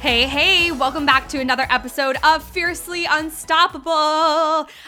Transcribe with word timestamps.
Hey, 0.00 0.26
hey, 0.26 0.70
welcome 0.70 1.04
back 1.04 1.26
to 1.30 1.40
another 1.40 1.66
episode 1.68 2.16
of 2.22 2.44
Fiercely 2.44 3.06
Unstoppable. 3.10 3.90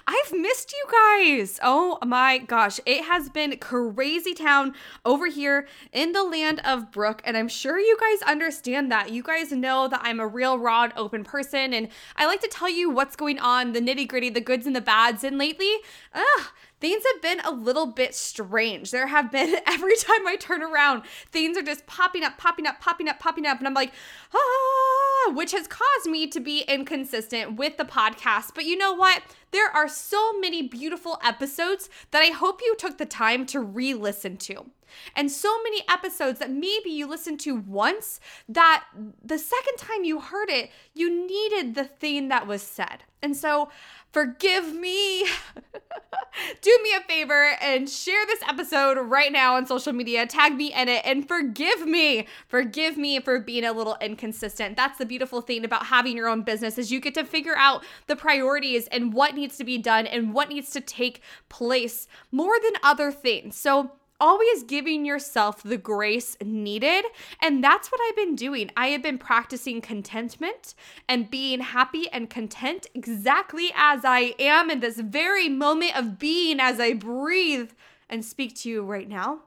I've 0.07 0.33
missed 0.33 0.73
you 0.73 0.85
guys. 0.93 1.59
Oh 1.63 1.99
my 2.07 2.39
gosh, 2.39 2.79
it 2.87 3.05
has 3.05 3.29
been 3.29 3.57
crazy 3.57 4.35
town 4.35 4.75
over 5.05 5.27
here 5.27 5.67
in 5.93 6.13
the 6.13 6.23
land 6.23 6.61
of 6.65 6.93
Brooke, 6.93 7.23
and 7.25 7.37
I'm 7.37 7.49
sure 7.49 7.81
you 7.81 7.99
guys 7.99 8.23
understand 8.29 8.93
that. 8.93 9.11
You 9.11 9.23
guys 9.25 9.51
know 9.51 9.89
that 9.89 10.03
I'm 10.05 10.21
a 10.21 10.27
real 10.27 10.59
raw 10.59 10.85
and 10.85 10.93
open 10.95 11.25
person, 11.25 11.73
and 11.73 11.89
I 12.15 12.27
like 12.27 12.43
to 12.43 12.49
tell 12.49 12.71
you 12.71 12.89
what's 12.91 13.17
going 13.17 13.41
on, 13.41 13.73
the 13.73 13.81
nitty 13.81 14.07
gritty, 14.07 14.29
the 14.29 14.43
goods 14.43 14.67
and 14.67 14.77
the 14.77 14.81
bads, 14.81 15.25
and 15.25 15.37
lately, 15.39 15.73
ugh, 16.15 16.47
things 16.81 17.03
have 17.13 17.23
been 17.23 17.41
a 17.41 17.51
little 17.51 17.87
bit 17.87 18.15
strange. 18.15 18.91
There 18.91 19.07
have 19.07 19.31
been, 19.33 19.57
every 19.67 19.97
time 19.97 20.27
I 20.27 20.37
turn 20.37 20.63
around, 20.63 21.03
things 21.31 21.57
are 21.57 21.63
just 21.63 21.87
popping 21.87 22.25
up, 22.25 22.39
popping 22.39 22.67
up, 22.67 22.81
popping 22.81 23.09
up, 23.09 23.19
popping 23.19 23.47
up. 23.47 23.59
And 23.59 23.67
I'm 23.67 23.75
like, 23.75 23.93
ah, 24.35 25.08
which 25.33 25.53
has 25.53 25.67
caused 25.67 26.07
me 26.07 26.27
to 26.29 26.41
be 26.41 26.63
inconsistent 26.63 27.57
with 27.57 27.77
the 27.77 27.85
podcast. 27.85 28.55
But 28.55 28.65
you 28.65 28.77
know 28.77 28.93
what? 28.93 29.23
There 29.51 29.71
are 29.71 29.89
so 29.89 30.39
many 30.39 30.63
beautiful 30.63 31.19
episodes 31.25 31.89
that 32.11 32.23
I 32.23 32.33
hope 32.33 32.61
you 32.63 32.75
took 32.77 32.99
the 32.99 33.07
time 33.07 33.47
to 33.47 33.61
re 33.61 33.95
listen 33.95 34.37
to. 34.39 34.67
And 35.15 35.31
so 35.31 35.63
many 35.63 35.83
episodes 35.89 36.39
that 36.39 36.51
maybe 36.51 36.91
you 36.91 37.07
listened 37.07 37.41
to 37.41 37.57
once 37.57 38.21
that 38.49 38.85
the 39.23 39.39
second 39.39 39.77
time 39.77 40.05
you 40.05 40.21
heard 40.21 40.49
it, 40.49 40.71
you 40.95 41.27
needed 41.27 41.75
the 41.75 41.85
thing 41.85 42.29
that 42.29 42.47
was 42.47 42.63
said. 42.63 43.05
And 43.23 43.37
so, 43.37 43.71
forgive 44.13 44.75
me. 44.75 45.27
Do 46.63 46.79
me 46.83 46.91
a 46.97 47.01
favor 47.01 47.57
and 47.61 47.89
share 47.89 48.25
this 48.27 48.41
episode 48.49 48.99
right 48.99 49.33
now 49.33 49.57
on 49.57 49.67
social 49.67 49.93
media. 49.93 50.27
Tag 50.27 50.55
me 50.55 50.73
in 50.73 50.89
it 50.89 51.03
and 51.05 51.27
forgive 51.27 51.87
me. 51.87 52.27
Forgive 52.47 52.97
me 52.97 53.21
for 53.21 53.41
being 53.41 53.65
a 53.65 53.73
little 53.73 53.97
inconsistent. 54.01 54.77
That's 54.77 54.99
the 54.99 55.07
beautiful 55.07 55.41
thing 55.41 55.65
about 55.65 55.87
having 55.87 56.17
your 56.17 56.29
own 56.29 56.43
business 56.43 56.79
is 56.79 56.93
you 56.93 57.01
get 57.01 57.15
to 57.15 57.25
figure 57.25 57.57
out 57.57 57.85
the 58.07 58.17
priorities 58.17 58.87
and 58.89 59.13
what 59.13 59.35
needs 59.35 59.57
to 59.59 59.65
be 59.65 59.79
done 59.79 60.07
and 60.07 60.33
what 60.33 60.49
needs 60.49 60.71
to 60.71 60.81
take 60.81 61.23
place 61.49 62.07
more 62.31 62.59
than 62.63 62.73
other 62.83 63.11
things. 63.11 63.57
So, 63.57 63.93
always 64.21 64.63
giving 64.63 65.05
yourself 65.05 65.63
the 65.63 65.77
grace 65.77 66.37
needed. 66.43 67.05
And 67.41 67.63
that's 67.63 67.91
what 67.91 68.01
I've 68.07 68.17
been 68.17 68.35
doing. 68.35 68.71
I 68.77 68.89
have 68.89 69.03
been 69.03 69.19
practicing 69.19 69.81
contentment 69.81 70.75
and 71.09 71.31
being 71.31 71.61
happy 71.61 72.09
and 72.11 72.29
content 72.29 72.87
exactly 72.95 73.71
as 73.75 74.05
I 74.05 74.35
am 74.39 74.71
in 74.71 74.81
this 74.81 75.01
very 75.01 75.49
moment 75.49 75.97
of 75.97 76.19
being 76.19 76.61
as 76.61 76.81
I 76.81 76.95
breathe 76.95 77.71
and 78.09 78.25
speak 78.25 78.57
to 78.57 78.69
you 78.69 78.83
right 78.83 79.09
now. 79.09 79.41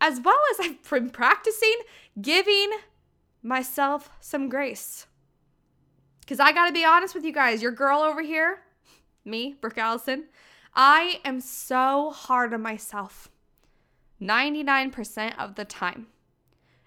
As 0.00 0.20
well 0.20 0.38
as 0.52 0.60
I've 0.60 0.88
been 0.88 1.10
practicing 1.10 1.76
giving 2.20 2.70
myself 3.42 4.10
some 4.20 4.48
grace. 4.48 5.06
Because 6.20 6.40
I 6.40 6.52
got 6.52 6.66
to 6.66 6.72
be 6.72 6.84
honest 6.84 7.14
with 7.14 7.24
you 7.24 7.32
guys, 7.32 7.62
your 7.62 7.72
girl 7.72 8.00
over 8.00 8.22
here, 8.22 8.60
me, 9.24 9.56
Brooke 9.60 9.78
Allison, 9.78 10.24
I 10.74 11.20
am 11.24 11.40
so 11.40 12.10
hard 12.10 12.52
on 12.52 12.62
myself. 12.62 13.30
99% 14.20 15.38
of 15.38 15.54
the 15.54 15.64
time. 15.64 16.06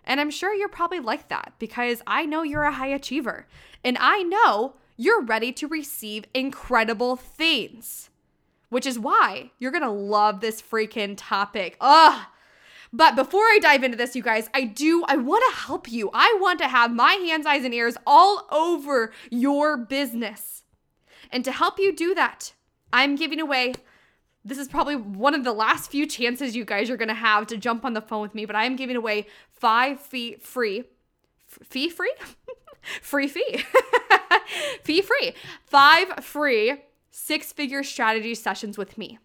And 0.03 0.19
I'm 0.19 0.31
sure 0.31 0.53
you're 0.53 0.69
probably 0.69 0.99
like 0.99 1.29
that 1.29 1.53
because 1.59 2.01
I 2.07 2.25
know 2.25 2.43
you're 2.43 2.63
a 2.63 2.71
high 2.71 2.87
achiever 2.87 3.47
and 3.83 3.97
I 3.99 4.23
know 4.23 4.75
you're 4.97 5.23
ready 5.23 5.51
to 5.53 5.67
receive 5.67 6.25
incredible 6.33 7.15
things, 7.15 8.09
which 8.69 8.85
is 8.85 8.99
why 8.99 9.51
you're 9.59 9.71
gonna 9.71 9.91
love 9.91 10.41
this 10.41 10.61
freaking 10.61 11.15
topic. 11.17 11.77
Ugh. 11.79 12.25
But 12.93 13.15
before 13.15 13.43
I 13.43 13.59
dive 13.61 13.83
into 13.83 13.95
this, 13.95 14.15
you 14.15 14.21
guys, 14.21 14.49
I 14.53 14.65
do, 14.65 15.05
I 15.07 15.15
wanna 15.15 15.51
help 15.53 15.89
you. 15.89 16.09
I 16.13 16.37
want 16.41 16.59
to 16.59 16.67
have 16.67 16.93
my 16.93 17.13
hands, 17.13 17.45
eyes, 17.45 17.63
and 17.63 17.73
ears 17.73 17.95
all 18.05 18.47
over 18.51 19.13
your 19.29 19.77
business. 19.77 20.63
And 21.31 21.45
to 21.45 21.51
help 21.51 21.79
you 21.79 21.95
do 21.95 22.13
that, 22.15 22.53
I'm 22.91 23.15
giving 23.15 23.39
away 23.39 23.75
this 24.43 24.57
is 24.57 24.67
probably 24.67 24.95
one 24.95 25.35
of 25.35 25.43
the 25.43 25.53
last 25.53 25.91
few 25.91 26.07
chances 26.07 26.55
you 26.55 26.65
guys 26.65 26.89
are 26.89 26.97
going 26.97 27.07
to 27.07 27.13
have 27.13 27.47
to 27.47 27.57
jump 27.57 27.85
on 27.85 27.93
the 27.93 28.01
phone 28.01 28.21
with 28.21 28.35
me, 28.35 28.45
but 28.45 28.55
I 28.55 28.65
am 28.65 28.75
giving 28.75 28.95
away 28.95 29.27
five 29.51 29.99
fee 29.99 30.37
free, 30.39 30.85
fee 31.45 31.89
free, 31.89 32.13
free 33.01 33.27
fee, 33.27 33.63
fee 34.83 35.01
free, 35.01 35.33
five 35.65 36.23
free 36.23 36.83
six 37.11 37.51
figure 37.51 37.83
strategy 37.83 38.33
sessions 38.33 38.77
with 38.77 38.97
me 38.97 39.19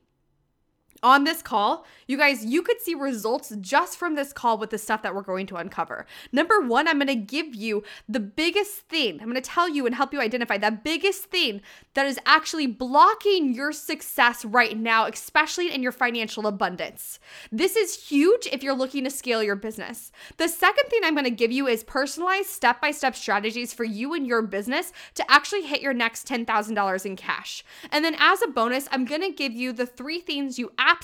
on 1.06 1.22
this 1.22 1.40
call, 1.40 1.86
you 2.08 2.18
guys, 2.18 2.44
you 2.44 2.62
could 2.62 2.80
see 2.80 2.92
results 2.92 3.54
just 3.60 3.96
from 3.96 4.16
this 4.16 4.32
call 4.32 4.58
with 4.58 4.70
the 4.70 4.76
stuff 4.76 5.02
that 5.02 5.14
we're 5.14 5.22
going 5.22 5.46
to 5.46 5.54
uncover. 5.54 6.04
Number 6.32 6.60
one, 6.60 6.88
I'm 6.88 6.98
going 6.98 7.06
to 7.06 7.14
give 7.14 7.54
you 7.54 7.84
the 8.08 8.18
biggest 8.18 8.88
thing. 8.88 9.20
I'm 9.20 9.30
going 9.30 9.36
to 9.36 9.40
tell 9.40 9.68
you 9.68 9.86
and 9.86 9.94
help 9.94 10.12
you 10.12 10.20
identify 10.20 10.58
that 10.58 10.82
biggest 10.82 11.26
thing 11.26 11.60
that 11.94 12.06
is 12.06 12.18
actually 12.26 12.66
blocking 12.66 13.54
your 13.54 13.70
success 13.70 14.44
right 14.44 14.76
now, 14.76 15.06
especially 15.06 15.72
in 15.72 15.80
your 15.80 15.92
financial 15.92 16.48
abundance. 16.48 17.20
This 17.52 17.76
is 17.76 18.08
huge 18.08 18.48
if 18.50 18.64
you're 18.64 18.74
looking 18.74 19.04
to 19.04 19.10
scale 19.10 19.44
your 19.44 19.54
business. 19.54 20.10
The 20.38 20.48
second 20.48 20.90
thing 20.90 21.02
I'm 21.04 21.14
going 21.14 21.22
to 21.22 21.30
give 21.30 21.52
you 21.52 21.68
is 21.68 21.84
personalized 21.84 22.48
step 22.48 22.80
by 22.80 22.90
step 22.90 23.14
strategies 23.14 23.72
for 23.72 23.84
you 23.84 24.12
and 24.12 24.26
your 24.26 24.42
business 24.42 24.92
to 25.14 25.30
actually 25.30 25.62
hit 25.62 25.82
your 25.82 25.94
next 25.94 26.26
$10,000 26.26 27.06
in 27.06 27.14
cash. 27.14 27.62
And 27.92 28.04
then 28.04 28.16
as 28.18 28.42
a 28.42 28.48
bonus, 28.48 28.88
I'm 28.90 29.04
going 29.04 29.22
to 29.22 29.30
give 29.30 29.52
you 29.52 29.72
the 29.72 29.86
three 29.86 30.18
things 30.18 30.58
you 30.58 30.72
absolutely 30.78 30.95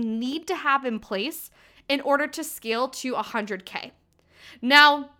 need 0.00 0.46
to 0.46 0.56
have 0.56 0.84
in 0.84 0.98
place 0.98 1.50
in 1.88 2.00
order 2.00 2.26
to 2.26 2.44
scale 2.44 2.88
to 2.88 3.14
100K. 3.14 3.90
Now, 4.62 5.10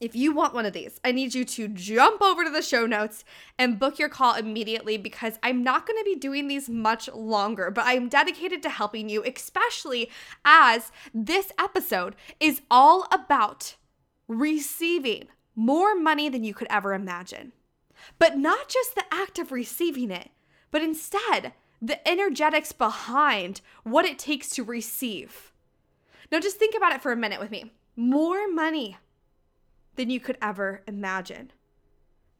if 0.00 0.16
you 0.16 0.32
want 0.32 0.54
one 0.54 0.64
of 0.64 0.72
these, 0.72 0.98
I 1.04 1.12
need 1.12 1.34
you 1.34 1.44
to 1.44 1.68
jump 1.68 2.22
over 2.22 2.42
to 2.42 2.50
the 2.50 2.62
show 2.62 2.86
notes 2.86 3.22
and 3.58 3.78
book 3.78 3.98
your 3.98 4.08
call 4.08 4.34
immediately 4.34 4.96
because 4.96 5.38
I'm 5.42 5.62
not 5.62 5.86
going 5.86 5.98
to 5.98 6.04
be 6.04 6.16
doing 6.16 6.48
these 6.48 6.70
much 6.70 7.08
longer, 7.12 7.70
but 7.70 7.84
I'm 7.86 8.08
dedicated 8.08 8.62
to 8.62 8.70
helping 8.70 9.10
you, 9.10 9.22
especially 9.22 10.10
as 10.42 10.90
this 11.12 11.52
episode 11.58 12.16
is 12.40 12.62
all 12.70 13.06
about 13.12 13.76
receiving 14.26 15.28
more 15.54 15.94
money 15.94 16.30
than 16.30 16.44
you 16.44 16.54
could 16.54 16.68
ever 16.70 16.94
imagine. 16.94 17.52
But 18.18 18.38
not 18.38 18.68
just 18.68 18.94
the 18.94 19.04
act 19.12 19.38
of 19.38 19.52
receiving 19.52 20.10
it, 20.10 20.30
but 20.70 20.82
instead 20.82 21.52
the 21.80 22.06
energetics 22.08 22.72
behind 22.72 23.60
what 23.84 24.04
it 24.04 24.18
takes 24.18 24.48
to 24.50 24.64
receive. 24.64 25.52
Now, 26.30 26.40
just 26.40 26.58
think 26.58 26.74
about 26.76 26.92
it 26.92 27.02
for 27.02 27.12
a 27.12 27.16
minute 27.16 27.40
with 27.40 27.50
me. 27.50 27.72
More 27.96 28.50
money 28.52 28.98
than 29.96 30.10
you 30.10 30.20
could 30.20 30.38
ever 30.40 30.82
imagine. 30.86 31.52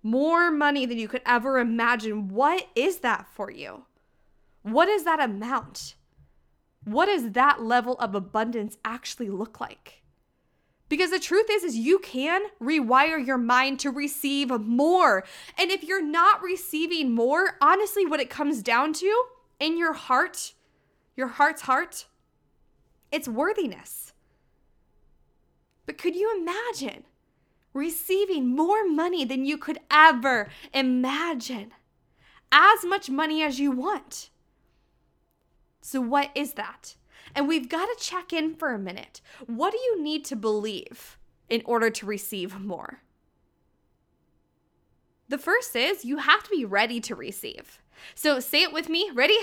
More 0.03 0.51
money 0.51 0.87
than 0.87 0.99
you 0.99 1.09
could 1.09 1.23
ever 1.27 1.59
imagine. 1.59 2.29
What 2.29 2.69
is 2.75 2.99
that 3.01 3.27
for 3.35 3.51
you? 3.51 3.85
What 4.63 4.89
is 4.89 5.05
that 5.05 5.21
amount? 5.21 5.95
What 6.85 7.07
does 7.07 7.33
that 7.33 7.63
level 7.63 7.95
of 7.97 8.15
abundance 8.15 8.79
actually 8.85 9.29
look 9.29 9.61
like? 9.61 10.00
Because 10.91 11.11
the 11.11 11.19
truth 11.19 11.47
is 11.51 11.65
is 11.65 11.77
you 11.77 11.99
can 12.01 12.43
rewire 12.63 13.25
your 13.25 13.39
mind 13.39 13.81
to 13.81 13.91
receive 13.91 14.51
more. 14.51 15.25
And 15.57 15.71
if 15.71 15.83
you're 15.83 16.05
not 16.05 16.43
receiving 16.43 17.15
more, 17.15 17.57
honestly 17.63 18.05
what 18.05 18.21
it 18.21 18.29
comes 18.29 18.63
down 18.63 18.93
to 18.95 19.25
in 19.59 19.79
your 19.79 19.95
heart, 19.95 20.53
your 21.17 21.29
heart's 21.29 21.63
heart, 21.63 22.05
it's 23.11 23.27
worthiness. 23.27 24.13
But 25.87 25.97
could 25.97 26.15
you 26.15 26.37
imagine 26.39 27.05
receiving 27.73 28.49
more 28.55 28.87
money 28.87 29.25
than 29.25 29.47
you 29.47 29.57
could 29.57 29.79
ever 29.91 30.49
imagine? 30.75 31.73
as 32.53 32.85
much 32.85 33.09
money 33.11 33.43
as 33.43 33.61
you 33.61 33.71
want. 33.71 34.31
So, 35.81 36.01
what 36.01 36.31
is 36.35 36.55
that? 36.55 36.97
And 37.35 37.47
we've 37.47 37.69
got 37.69 37.87
to 37.87 38.05
check 38.05 38.33
in 38.33 38.55
for 38.55 38.73
a 38.73 38.79
minute. 38.79 39.21
What 39.47 39.73
do 39.73 39.79
you 39.79 40.03
need 40.03 40.25
to 40.27 40.37
believe 40.37 41.19
in 41.49 41.63
order 41.65 41.91
to 41.91 42.07
receive 42.07 42.59
more? 42.61 43.01
The 45.29 45.39
first 45.39 45.77
is 45.77 46.05
you 46.05 46.19
have 46.19 46.43
to 46.43 46.51
be 46.51 46.65
ready 46.65 47.01
to 47.03 47.15
receive. 47.15 47.81
So 48.15 48.41
say 48.41 48.63
it 48.63 48.73
with 48.73 48.89
me. 48.89 49.11
Ready? 49.15 49.39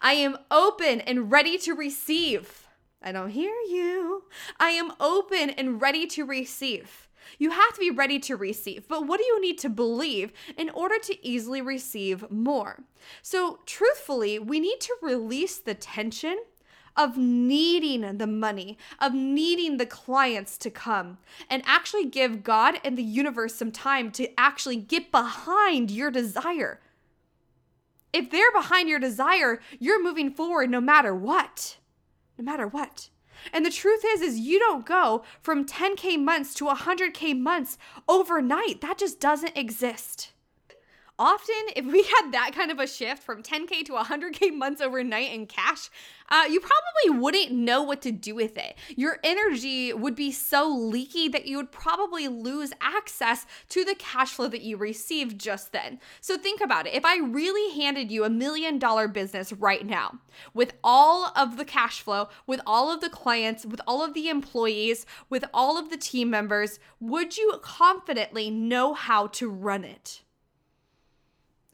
I 0.00 0.12
am 0.12 0.38
open 0.50 1.00
and 1.00 1.30
ready 1.30 1.58
to 1.58 1.74
receive. 1.74 2.68
I 3.02 3.12
don't 3.12 3.30
hear 3.30 3.52
you. 3.68 4.24
I 4.58 4.70
am 4.70 4.92
open 5.00 5.50
and 5.50 5.80
ready 5.80 6.06
to 6.06 6.24
receive. 6.24 7.08
You 7.38 7.50
have 7.50 7.74
to 7.74 7.80
be 7.80 7.90
ready 7.90 8.18
to 8.20 8.36
receive, 8.36 8.86
but 8.86 9.06
what 9.06 9.18
do 9.18 9.24
you 9.24 9.40
need 9.40 9.58
to 9.58 9.68
believe 9.68 10.32
in 10.56 10.70
order 10.70 10.98
to 11.00 11.26
easily 11.26 11.60
receive 11.60 12.30
more? 12.30 12.84
So, 13.22 13.60
truthfully, 13.66 14.38
we 14.38 14.60
need 14.60 14.80
to 14.80 14.94
release 15.02 15.58
the 15.58 15.74
tension 15.74 16.38
of 16.96 17.16
needing 17.16 18.18
the 18.18 18.26
money, 18.26 18.78
of 19.00 19.12
needing 19.14 19.76
the 19.76 19.86
clients 19.86 20.56
to 20.58 20.70
come, 20.70 21.18
and 21.50 21.62
actually 21.66 22.04
give 22.06 22.44
God 22.44 22.80
and 22.84 22.96
the 22.96 23.02
universe 23.02 23.54
some 23.54 23.72
time 23.72 24.10
to 24.12 24.28
actually 24.38 24.76
get 24.76 25.10
behind 25.10 25.90
your 25.90 26.10
desire. 26.10 26.80
If 28.12 28.30
they're 28.30 28.52
behind 28.52 28.88
your 28.88 29.00
desire, 29.00 29.60
you're 29.80 30.02
moving 30.02 30.30
forward 30.30 30.70
no 30.70 30.80
matter 30.80 31.14
what. 31.14 31.78
No 32.38 32.44
matter 32.44 32.68
what. 32.68 33.08
And 33.52 33.66
the 33.66 33.70
truth 33.70 34.04
is 34.06 34.20
is 34.20 34.38
you 34.38 34.58
don't 34.58 34.86
go 34.86 35.24
from 35.40 35.66
10k 35.66 36.22
months 36.22 36.54
to 36.54 36.66
100k 36.66 37.38
months 37.38 37.76
overnight. 38.08 38.80
That 38.80 38.98
just 38.98 39.20
doesn't 39.20 39.56
exist. 39.56 40.30
Often, 41.16 41.54
if 41.76 41.84
we 41.86 42.02
had 42.02 42.32
that 42.32 42.50
kind 42.56 42.72
of 42.72 42.80
a 42.80 42.88
shift 42.88 43.22
from 43.22 43.40
10K 43.40 43.84
to 43.84 43.92
100K 43.92 44.52
months 44.52 44.80
overnight 44.80 45.32
in 45.32 45.46
cash, 45.46 45.88
uh, 46.28 46.44
you 46.50 46.58
probably 46.58 47.20
wouldn't 47.20 47.52
know 47.52 47.84
what 47.84 48.02
to 48.02 48.10
do 48.10 48.34
with 48.34 48.58
it. 48.58 48.76
Your 48.96 49.18
energy 49.22 49.92
would 49.92 50.16
be 50.16 50.32
so 50.32 50.68
leaky 50.68 51.28
that 51.28 51.46
you 51.46 51.56
would 51.56 51.70
probably 51.70 52.26
lose 52.26 52.72
access 52.80 53.46
to 53.68 53.84
the 53.84 53.94
cash 53.94 54.32
flow 54.32 54.48
that 54.48 54.62
you 54.62 54.76
received 54.76 55.38
just 55.40 55.70
then. 55.70 56.00
So 56.20 56.36
think 56.36 56.60
about 56.60 56.88
it. 56.88 56.94
If 56.94 57.04
I 57.04 57.18
really 57.18 57.78
handed 57.78 58.10
you 58.10 58.24
a 58.24 58.30
million 58.30 58.80
dollar 58.80 59.06
business 59.06 59.52
right 59.52 59.86
now 59.86 60.18
with 60.52 60.74
all 60.82 61.32
of 61.36 61.58
the 61.58 61.64
cash 61.64 62.00
flow, 62.00 62.28
with 62.44 62.60
all 62.66 62.90
of 62.90 63.00
the 63.00 63.10
clients, 63.10 63.64
with 63.64 63.80
all 63.86 64.02
of 64.02 64.14
the 64.14 64.28
employees, 64.28 65.06
with 65.30 65.44
all 65.54 65.78
of 65.78 65.90
the 65.90 65.96
team 65.96 66.28
members, 66.28 66.80
would 66.98 67.36
you 67.36 67.60
confidently 67.62 68.50
know 68.50 68.94
how 68.94 69.28
to 69.28 69.48
run 69.48 69.84
it? 69.84 70.23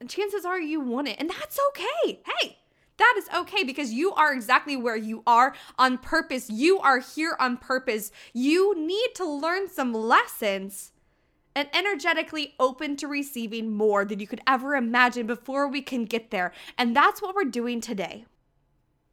And 0.01 0.09
chances 0.09 0.45
are 0.45 0.59
you 0.59 0.81
want 0.81 1.09
it. 1.09 1.17
And 1.19 1.31
that's 1.31 1.59
okay. 1.69 2.23
Hey, 2.25 2.59
that 2.97 3.15
is 3.19 3.29
okay 3.35 3.65
because 3.65 3.93
you 3.93 4.13
are 4.13 4.33
exactly 4.33 4.77
where 4.77 4.97
you 4.97 5.23
are 5.27 5.55
on 5.79 5.99
purpose. 5.99 6.51
You 6.51 6.81
are 6.81 6.99
here 6.99 7.37
on 7.39 7.59
purpose. 7.59 8.11
You 8.33 8.75
need 8.77 9.15
to 9.17 9.25
learn 9.25 9.69
some 9.69 9.93
lessons 9.93 10.93
and 11.55 11.69
energetically 11.75 12.55
open 12.59 12.97
to 12.97 13.09
receiving 13.09 13.75
more 13.75 14.05
than 14.05 14.21
you 14.21 14.27
could 14.27 14.41
ever 14.47 14.75
imagine 14.75 15.27
before 15.27 15.69
we 15.69 15.83
can 15.83 16.05
get 16.05 16.31
there. 16.31 16.53
And 16.79 16.95
that's 16.95 17.21
what 17.21 17.35
we're 17.35 17.45
doing 17.45 17.81
today. 17.81 18.25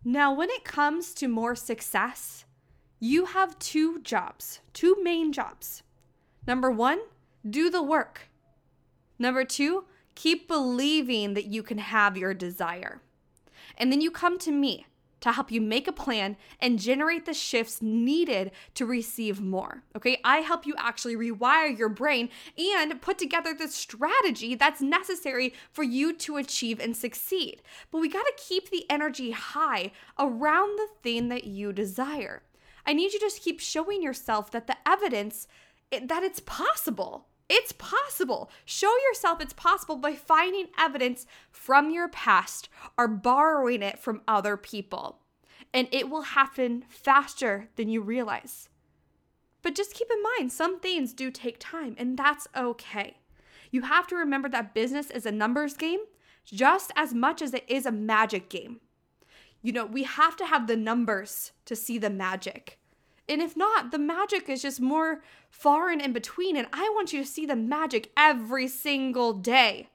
Now, 0.04 0.34
when 0.34 0.50
it 0.50 0.63
comes 0.63 1.13
to 1.16 1.28
more 1.28 1.56
success, 1.56 2.45
you 3.00 3.25
have 3.25 3.60
two 3.60 4.00
jobs, 4.01 4.60
two 4.74 4.98
main 5.04 5.31
jobs. 5.31 5.84
Number 6.45 6.72
one, 6.72 7.00
do 7.48 7.69
the 7.69 7.84
work. 7.84 8.30
Number 9.19 9.44
two, 9.44 9.86
Keep 10.18 10.48
believing 10.48 11.36
that 11.36 11.46
you 11.46 11.62
can 11.62 11.78
have 11.78 12.18
your 12.18 12.34
desire. 12.34 13.02
And 13.78 13.92
then 13.92 14.02
you 14.02 14.10
come 14.10 14.40
to 14.40 14.52
me 14.52 14.88
to 15.19 15.31
help 15.31 15.52
you 15.52 15.62
make 15.62 15.88
a 15.88 15.92
plan 15.92 16.38
and 16.60 16.80
generate 16.80 17.28
the 17.28 17.36
shifts 17.36 17.84
needed 17.84 18.50
to 18.74 18.88
receive 18.88 19.40
more. 19.40 19.84
Okay, 19.96 20.19
I 20.24 20.38
help 20.38 20.66
you 20.66 20.74
actually 20.75 21.16
rewire 21.16 21.78
your 21.78 21.88
brain 21.88 22.30
and 22.58 23.00
put 23.00 23.19
together 23.19 23.54
the 23.54 23.68
strategy 23.68 24.56
that's 24.56 24.81
necessary 24.81 25.54
for 25.72 25.84
you 25.84 26.12
to 26.14 26.38
achieve 26.38 26.80
and 26.80 26.98
succeed. 26.98 27.62
But 27.92 28.00
we 28.02 28.10
gotta 28.10 28.34
keep 28.38 28.72
the 28.72 28.90
energy 28.90 29.30
high 29.30 29.92
around 30.18 30.80
the 30.80 30.88
thing 31.04 31.30
that 31.30 31.44
you 31.44 31.72
desire. 31.72 32.42
I 32.88 32.94
need 32.94 33.13
you 33.13 33.20
to 33.20 33.25
just 33.25 33.44
keep 33.44 33.60
showing 33.60 34.02
yourself 34.02 34.50
that 34.50 34.66
the 34.66 34.78
evidence 34.84 35.48
that 35.92 36.24
it's 36.24 36.40
possible. 36.40 37.28
It's 37.50 37.72
possible. 37.72 38.52
Show 38.66 38.92
yourself 39.08 39.42
it's 39.42 39.54
possible 39.54 39.96
by 39.96 40.16
finding 40.16 40.68
evidence 40.78 41.26
from 41.50 41.92
your 41.92 42.10
past 42.10 42.68
or 42.98 43.08
borrowing 43.08 43.82
it 43.82 44.00
from 44.00 44.22
other 44.28 44.58
people. 44.58 45.20
And 45.74 45.88
it 45.92 46.10
will 46.10 46.22
happen 46.22 46.86
faster 46.90 47.70
than 47.76 47.90
you 47.90 48.02
realize. 48.02 48.70
But 49.62 49.76
just 49.76 49.94
keep 49.94 50.10
in 50.12 50.24
mind, 50.38 50.52
some 50.52 50.80
things 50.80 51.14
do 51.14 51.32
take 51.32 51.58
time, 51.60 51.96
and 51.98 52.18
that's 52.18 52.48
okay. 52.56 53.18
You 53.72 53.82
have 53.82 54.08
to 54.08 54.16
remember 54.16 54.50
that 54.50 54.74
business 54.74 55.12
is 55.12 55.26
a 55.26 55.32
numbers 55.32 55.74
game 55.74 56.00
just 56.46 56.92
as 56.96 57.14
much 57.14 57.42
as 57.42 57.54
it 57.54 57.66
is 57.68 57.86
a 57.86 57.92
magic 57.92 58.50
game. 58.50 58.80
You 59.62 59.74
know, 59.74 59.86
we 59.86 60.04
have 60.04 60.38
to 60.38 60.46
have 60.46 60.68
the 60.68 60.78
numbers 60.78 61.52
to 61.66 61.76
see 61.76 61.98
the 61.98 62.10
magic. 62.10 62.80
And 63.29 63.41
if 63.41 63.57
not, 63.57 63.91
the 63.91 64.00
magic 64.00 64.47
is 64.47 64.62
just 64.62 64.79
more 64.79 65.21
far 65.50 65.89
and 65.89 66.01
in 66.01 66.13
between. 66.13 66.56
And 66.56 66.68
I 66.71 66.89
want 66.94 67.12
you 67.12 67.21
to 67.21 67.27
see 67.27 67.45
the 67.45 67.56
magic 67.56 68.12
every 68.15 68.68
single 68.68 69.33
day. 69.33 69.89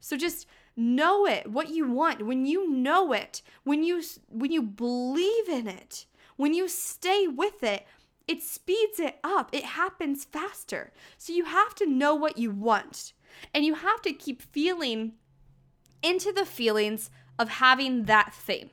So 0.00 0.16
just 0.16 0.46
know 0.76 1.26
it, 1.26 1.50
what 1.50 1.70
you 1.70 1.90
want. 1.90 2.24
When 2.24 2.46
you 2.46 2.70
know 2.70 3.12
it, 3.12 3.42
when 3.64 3.82
you 3.82 4.02
when 4.28 4.52
you 4.52 4.62
believe 4.62 5.48
in 5.48 5.66
it, 5.66 6.06
when 6.36 6.54
you 6.54 6.68
stay 6.68 7.26
with 7.26 7.62
it, 7.62 7.86
it 8.26 8.42
speeds 8.42 9.00
it 9.00 9.18
up. 9.24 9.50
It 9.52 9.64
happens 9.64 10.24
faster. 10.24 10.92
So 11.16 11.32
you 11.32 11.46
have 11.46 11.74
to 11.76 11.86
know 11.86 12.14
what 12.14 12.38
you 12.38 12.50
want. 12.50 13.12
And 13.52 13.64
you 13.64 13.74
have 13.74 14.02
to 14.02 14.12
keep 14.12 14.40
feeling 14.40 15.12
into 16.02 16.32
the 16.32 16.44
feelings 16.44 17.10
of 17.38 17.48
having 17.48 18.04
that 18.04 18.34
thing. 18.34 18.70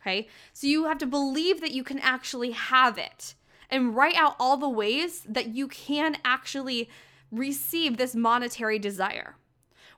Okay. 0.00 0.28
So 0.52 0.66
you 0.66 0.86
have 0.86 0.98
to 0.98 1.06
believe 1.06 1.60
that 1.60 1.72
you 1.72 1.84
can 1.84 1.98
actually 1.98 2.52
have 2.52 2.96
it 2.98 3.34
and 3.68 3.94
write 3.94 4.16
out 4.16 4.34
all 4.40 4.56
the 4.56 4.68
ways 4.68 5.22
that 5.28 5.48
you 5.48 5.68
can 5.68 6.16
actually 6.24 6.88
receive 7.30 7.96
this 7.96 8.14
monetary 8.14 8.78
desire. 8.78 9.36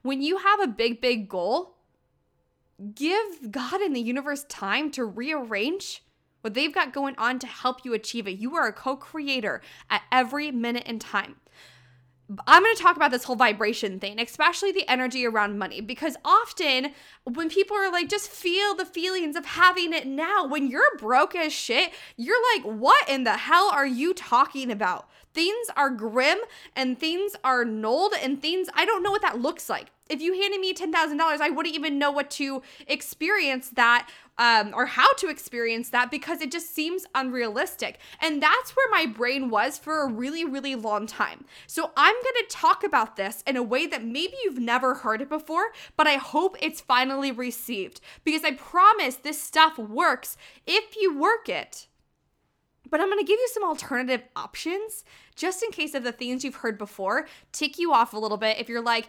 When 0.02 0.20
you 0.20 0.38
have 0.38 0.60
a 0.60 0.66
big, 0.66 1.00
big 1.00 1.28
goal, 1.28 1.76
give 2.94 3.50
God 3.50 3.80
and 3.80 3.94
the 3.94 4.00
universe 4.00 4.44
time 4.48 4.90
to 4.92 5.04
rearrange 5.04 6.02
what 6.40 6.54
they've 6.54 6.74
got 6.74 6.92
going 6.92 7.14
on 7.16 7.38
to 7.38 7.46
help 7.46 7.84
you 7.84 7.94
achieve 7.94 8.26
it. 8.26 8.38
You 8.38 8.56
are 8.56 8.66
a 8.66 8.72
co 8.72 8.96
creator 8.96 9.62
at 9.88 10.02
every 10.10 10.50
minute 10.50 10.86
in 10.86 10.98
time. 10.98 11.36
I'm 12.46 12.62
going 12.62 12.76
to 12.76 12.82
talk 12.82 12.96
about 12.96 13.10
this 13.10 13.24
whole 13.24 13.36
vibration 13.36 13.98
thing, 13.98 14.20
especially 14.20 14.72
the 14.72 14.88
energy 14.88 15.26
around 15.26 15.58
money, 15.58 15.80
because 15.80 16.16
often 16.24 16.92
when 17.24 17.48
people 17.48 17.76
are 17.76 17.90
like, 17.90 18.08
just 18.08 18.30
feel 18.30 18.74
the 18.74 18.84
feelings 18.84 19.36
of 19.36 19.44
having 19.44 19.92
it 19.92 20.06
now, 20.06 20.46
when 20.46 20.68
you're 20.68 20.96
broke 20.98 21.34
as 21.34 21.52
shit, 21.52 21.92
you're 22.16 22.40
like, 22.54 22.64
what 22.64 23.08
in 23.08 23.24
the 23.24 23.36
hell 23.36 23.70
are 23.72 23.86
you 23.86 24.14
talking 24.14 24.70
about? 24.70 25.08
Things 25.34 25.68
are 25.76 25.90
grim 25.90 26.38
and 26.76 26.98
things 26.98 27.34
are 27.42 27.64
nulled 27.64 28.14
and 28.22 28.40
things, 28.40 28.68
I 28.74 28.84
don't 28.84 29.02
know 29.02 29.10
what 29.10 29.22
that 29.22 29.40
looks 29.40 29.68
like. 29.68 29.88
If 30.08 30.20
you 30.20 30.34
handed 30.34 30.60
me 30.60 30.74
$10,000, 30.74 31.20
I 31.20 31.50
wouldn't 31.50 31.74
even 31.74 31.98
know 31.98 32.10
what 32.10 32.30
to 32.32 32.62
experience 32.86 33.70
that 33.70 34.10
um, 34.38 34.72
or 34.74 34.86
how 34.86 35.12
to 35.14 35.28
experience 35.28 35.90
that 35.90 36.10
because 36.10 36.40
it 36.40 36.50
just 36.50 36.74
seems 36.74 37.06
unrealistic. 37.14 37.98
And 38.20 38.42
that's 38.42 38.72
where 38.72 38.90
my 38.90 39.06
brain 39.06 39.50
was 39.50 39.78
for 39.78 40.02
a 40.02 40.12
really, 40.12 40.44
really 40.44 40.74
long 40.74 41.06
time. 41.06 41.44
So 41.66 41.90
I'm 41.96 42.14
going 42.14 42.34
to 42.36 42.46
talk 42.48 42.84
about 42.84 43.16
this 43.16 43.42
in 43.46 43.56
a 43.56 43.62
way 43.62 43.86
that 43.86 44.04
maybe 44.04 44.34
you've 44.44 44.58
never 44.58 44.94
heard 44.94 45.20
it 45.20 45.28
before, 45.28 45.72
but 45.96 46.06
I 46.06 46.14
hope 46.14 46.56
it's 46.60 46.80
finally 46.80 47.30
received 47.30 48.00
because 48.24 48.44
I 48.44 48.52
promise 48.52 49.16
this 49.16 49.40
stuff 49.40 49.78
works 49.78 50.36
if 50.66 50.96
you 50.96 51.16
work 51.18 51.48
it. 51.48 51.88
But 52.90 53.00
I'm 53.00 53.08
to 53.10 53.24
give 53.24 53.38
you 53.38 53.48
some 53.52 53.64
alternative 53.64 54.22
options 54.36 55.04
just 55.34 55.62
in 55.62 55.70
case 55.70 55.94
of 55.94 56.04
the 56.04 56.12
things 56.12 56.44
you've 56.44 56.56
heard 56.56 56.76
before 56.76 57.26
tick 57.52 57.78
you 57.78 57.92
off 57.92 58.12
a 58.12 58.18
little 58.18 58.36
bit. 58.36 58.58
If 58.58 58.68
you're 58.68 58.82
like, 58.82 59.08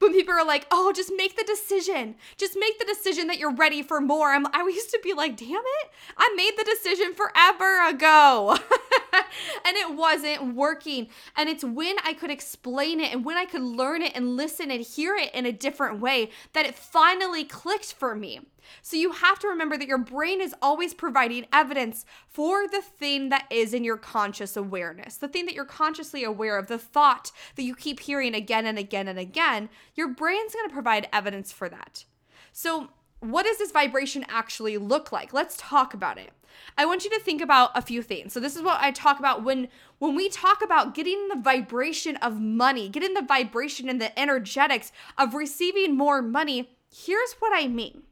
when 0.00 0.12
people 0.12 0.34
are 0.34 0.44
like, 0.44 0.66
"Oh, 0.70 0.92
just 0.92 1.12
make 1.16 1.36
the 1.36 1.44
decision. 1.44 2.16
Just 2.36 2.56
make 2.58 2.78
the 2.78 2.84
decision 2.84 3.28
that 3.28 3.38
you're 3.38 3.54
ready 3.54 3.82
for 3.82 4.00
more." 4.00 4.32
I'm, 4.32 4.46
I 4.52 4.62
used 4.62 4.90
to 4.90 5.00
be 5.02 5.12
like, 5.12 5.36
"Damn 5.36 5.50
it! 5.50 5.90
I 6.16 6.32
made 6.36 6.52
the 6.58 6.64
decision 6.64 7.14
forever 7.14 7.88
ago." 7.88 8.58
and 9.66 9.76
it 9.76 9.94
wasn't 9.94 10.54
working. 10.54 11.08
And 11.36 11.48
it's 11.48 11.64
when 11.64 11.96
I 12.04 12.14
could 12.14 12.30
explain 12.30 13.00
it 13.00 13.12
and 13.12 13.24
when 13.24 13.36
I 13.36 13.44
could 13.44 13.62
learn 13.62 14.02
it 14.02 14.12
and 14.14 14.36
listen 14.36 14.70
and 14.70 14.82
hear 14.82 15.14
it 15.16 15.34
in 15.34 15.46
a 15.46 15.52
different 15.52 16.00
way 16.00 16.30
that 16.52 16.66
it 16.66 16.74
finally 16.74 17.44
clicked 17.44 17.92
for 17.92 18.14
me. 18.14 18.40
So 18.82 18.96
you 18.96 19.12
have 19.12 19.38
to 19.40 19.48
remember 19.48 19.76
that 19.76 19.88
your 19.88 19.98
brain 19.98 20.40
is 20.40 20.54
always 20.62 20.94
providing 20.94 21.46
evidence 21.52 22.04
for 22.28 22.68
the 22.68 22.82
thing 22.82 23.28
that 23.30 23.46
is 23.50 23.74
in 23.74 23.84
your 23.84 23.96
conscious 23.96 24.56
awareness, 24.56 25.16
the 25.16 25.28
thing 25.28 25.46
that 25.46 25.54
you're 25.54 25.64
consciously 25.64 26.24
aware 26.24 26.58
of, 26.58 26.66
the 26.66 26.78
thought 26.78 27.32
that 27.56 27.62
you 27.62 27.74
keep 27.74 28.00
hearing 28.00 28.34
again 28.34 28.66
and 28.66 28.78
again 28.78 29.08
and 29.08 29.18
again. 29.18 29.68
Your 29.94 30.08
brain's 30.08 30.54
going 30.54 30.68
to 30.68 30.74
provide 30.74 31.08
evidence 31.12 31.52
for 31.52 31.68
that. 31.68 32.04
So, 32.52 32.90
what 33.20 33.44
does 33.44 33.58
this 33.58 33.70
vibration 33.70 34.24
actually 34.28 34.78
look 34.78 35.12
like? 35.12 35.34
Let's 35.34 35.56
talk 35.58 35.92
about 35.92 36.16
it. 36.16 36.30
I 36.76 36.86
want 36.86 37.04
you 37.04 37.10
to 37.10 37.20
think 37.20 37.40
about 37.40 37.70
a 37.74 37.82
few 37.82 38.02
things. 38.02 38.32
So 38.32 38.40
this 38.40 38.56
is 38.56 38.62
what 38.62 38.80
I 38.80 38.90
talk 38.90 39.18
about 39.18 39.42
when 39.44 39.68
when 39.98 40.14
we 40.14 40.28
talk 40.28 40.62
about 40.62 40.94
getting 40.94 41.28
the 41.28 41.40
vibration 41.40 42.16
of 42.16 42.40
money, 42.40 42.88
getting 42.88 43.14
the 43.14 43.22
vibration 43.22 43.88
and 43.88 44.00
the 44.00 44.18
energetics 44.18 44.92
of 45.18 45.34
receiving 45.34 45.96
more 45.96 46.22
money. 46.22 46.70
Here's 46.90 47.32
what 47.34 47.52
I 47.54 47.68
mean. 47.68 48.02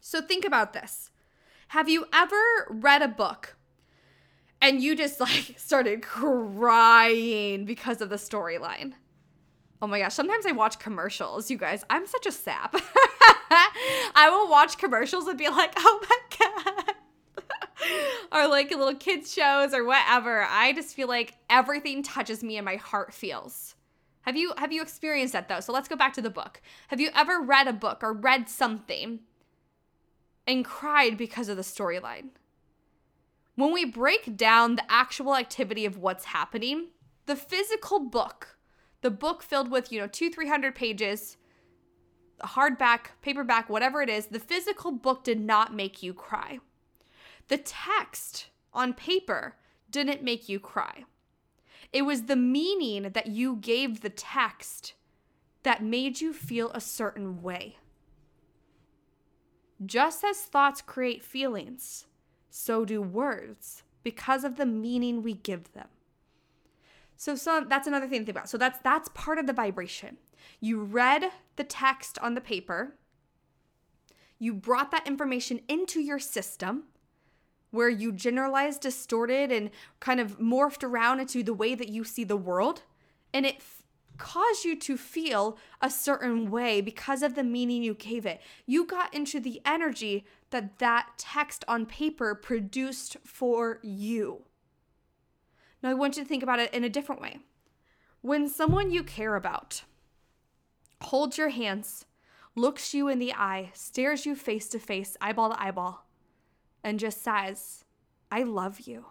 So 0.00 0.20
think 0.20 0.44
about 0.44 0.72
this. 0.72 1.10
Have 1.68 1.88
you 1.88 2.06
ever 2.12 2.36
read 2.68 3.00
a 3.00 3.08
book 3.08 3.56
and 4.60 4.82
you 4.82 4.94
just 4.94 5.20
like 5.20 5.54
started 5.56 6.02
crying 6.02 7.64
because 7.64 8.00
of 8.00 8.10
the 8.10 8.16
storyline? 8.16 8.92
Oh 9.80 9.88
my 9.88 9.98
gosh, 9.98 10.14
sometimes 10.14 10.46
I 10.46 10.52
watch 10.52 10.78
commercials, 10.78 11.50
you 11.50 11.58
guys. 11.58 11.84
I'm 11.90 12.06
such 12.06 12.26
a 12.26 12.30
sap. 12.30 12.76
I 14.14 14.28
will 14.30 14.48
watch 14.48 14.78
commercials 14.78 15.26
and 15.26 15.36
be 15.36 15.48
like, 15.48 15.72
oh 15.76 16.00
my 16.08 16.18
God. 16.86 16.91
or 18.32 18.48
like 18.48 18.70
little 18.70 18.94
kids 18.94 19.32
shows 19.32 19.74
or 19.74 19.84
whatever. 19.84 20.46
I 20.48 20.72
just 20.72 20.94
feel 20.94 21.08
like 21.08 21.34
everything 21.50 22.02
touches 22.02 22.42
me 22.42 22.56
and 22.56 22.64
my 22.64 22.76
heart 22.76 23.12
feels. 23.12 23.74
Have 24.22 24.36
you 24.36 24.52
have 24.56 24.72
you 24.72 24.82
experienced 24.82 25.32
that 25.32 25.48
though? 25.48 25.60
So 25.60 25.72
let's 25.72 25.88
go 25.88 25.96
back 25.96 26.12
to 26.14 26.22
the 26.22 26.30
book. 26.30 26.62
Have 26.88 27.00
you 27.00 27.10
ever 27.14 27.40
read 27.40 27.66
a 27.66 27.72
book 27.72 28.02
or 28.02 28.12
read 28.12 28.48
something 28.48 29.20
and 30.46 30.64
cried 30.64 31.16
because 31.16 31.48
of 31.48 31.56
the 31.56 31.62
storyline. 31.62 32.30
When 33.54 33.72
we 33.72 33.84
break 33.84 34.36
down 34.36 34.76
the 34.76 34.90
actual 34.90 35.36
activity 35.36 35.84
of 35.84 35.98
what's 35.98 36.26
happening, 36.26 36.88
the 37.26 37.36
physical 37.36 38.00
book, 38.00 38.56
the 39.02 39.10
book 39.10 39.42
filled 39.42 39.70
with, 39.70 39.92
you 39.92 40.00
know, 40.00 40.06
two, 40.06 40.30
300 40.30 40.74
pages, 40.74 41.36
hardback, 42.42 43.06
paperback, 43.20 43.68
whatever 43.68 44.02
it 44.02 44.08
is, 44.08 44.26
the 44.26 44.40
physical 44.40 44.90
book 44.90 45.22
did 45.22 45.38
not 45.38 45.74
make 45.74 46.02
you 46.02 46.14
cry. 46.14 46.60
The 47.48 47.58
text 47.58 48.48
on 48.72 48.94
paper 48.94 49.56
didn't 49.90 50.22
make 50.22 50.48
you 50.48 50.58
cry. 50.58 51.04
It 51.92 52.02
was 52.02 52.22
the 52.22 52.36
meaning 52.36 53.10
that 53.12 53.26
you 53.26 53.56
gave 53.56 54.00
the 54.00 54.10
text 54.10 54.94
that 55.62 55.84
made 55.84 56.20
you 56.20 56.32
feel 56.32 56.70
a 56.70 56.80
certain 56.80 57.42
way. 57.42 57.76
Just 59.84 60.24
as 60.24 60.38
thoughts 60.38 60.80
create 60.80 61.22
feelings, 61.22 62.06
so 62.50 62.84
do 62.84 63.02
words 63.02 63.82
because 64.02 64.44
of 64.44 64.56
the 64.56 64.66
meaning 64.66 65.22
we 65.22 65.34
give 65.34 65.72
them. 65.72 65.88
So, 67.16 67.34
so 67.36 67.64
that's 67.68 67.86
another 67.86 68.06
thing 68.06 68.20
to 68.20 68.26
think 68.26 68.36
about. 68.36 68.48
So 68.48 68.58
that's 68.58 68.78
that's 68.80 69.08
part 69.10 69.38
of 69.38 69.46
the 69.46 69.52
vibration. 69.52 70.18
You 70.60 70.82
read 70.82 71.30
the 71.56 71.64
text 71.64 72.18
on 72.18 72.34
the 72.34 72.40
paper. 72.40 72.96
You 74.38 74.54
brought 74.54 74.90
that 74.90 75.06
information 75.06 75.60
into 75.68 76.00
your 76.00 76.18
system 76.18 76.84
where 77.72 77.88
you 77.88 78.12
generalized, 78.12 78.82
distorted, 78.82 79.50
and 79.50 79.70
kind 79.98 80.20
of 80.20 80.38
morphed 80.38 80.84
around 80.84 81.18
into 81.18 81.42
the 81.42 81.54
way 81.54 81.74
that 81.74 81.88
you 81.88 82.04
see 82.04 82.22
the 82.22 82.36
world. 82.36 82.82
And 83.34 83.44
it 83.44 83.60
caused 84.18 84.64
you 84.64 84.78
to 84.78 84.96
feel 84.96 85.58
a 85.80 85.90
certain 85.90 86.50
way 86.50 86.80
because 86.80 87.22
of 87.22 87.34
the 87.34 87.42
meaning 87.42 87.82
you 87.82 87.94
gave 87.94 88.24
it. 88.24 88.40
You 88.66 88.86
got 88.86 89.12
into 89.12 89.40
the 89.40 89.60
energy 89.64 90.24
that 90.50 90.78
that 90.78 91.08
text 91.16 91.64
on 91.66 91.86
paper 91.86 92.34
produced 92.34 93.16
for 93.24 93.80
you. 93.82 94.44
Now, 95.82 95.90
I 95.90 95.94
want 95.94 96.16
you 96.16 96.22
to 96.22 96.28
think 96.28 96.42
about 96.42 96.60
it 96.60 96.72
in 96.72 96.84
a 96.84 96.90
different 96.90 97.20
way. 97.20 97.38
When 98.20 98.48
someone 98.48 98.92
you 98.92 99.02
care 99.02 99.34
about 99.34 99.82
holds 101.00 101.36
your 101.36 101.48
hands, 101.48 102.04
looks 102.54 102.94
you 102.94 103.08
in 103.08 103.18
the 103.18 103.32
eye, 103.32 103.70
stares 103.74 104.26
you 104.26 104.36
face 104.36 104.68
to 104.68 104.78
face, 104.78 105.16
eyeball 105.20 105.50
to 105.50 105.60
eyeball, 105.60 106.06
and 106.82 106.98
just 106.98 107.22
says, 107.22 107.84
I 108.30 108.42
love 108.42 108.80
you. 108.80 109.06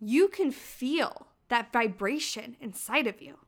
You 0.00 0.28
can 0.28 0.50
feel 0.50 1.28
that 1.48 1.72
vibration 1.72 2.56
inside 2.60 3.06
of 3.06 3.22
you. 3.22 3.38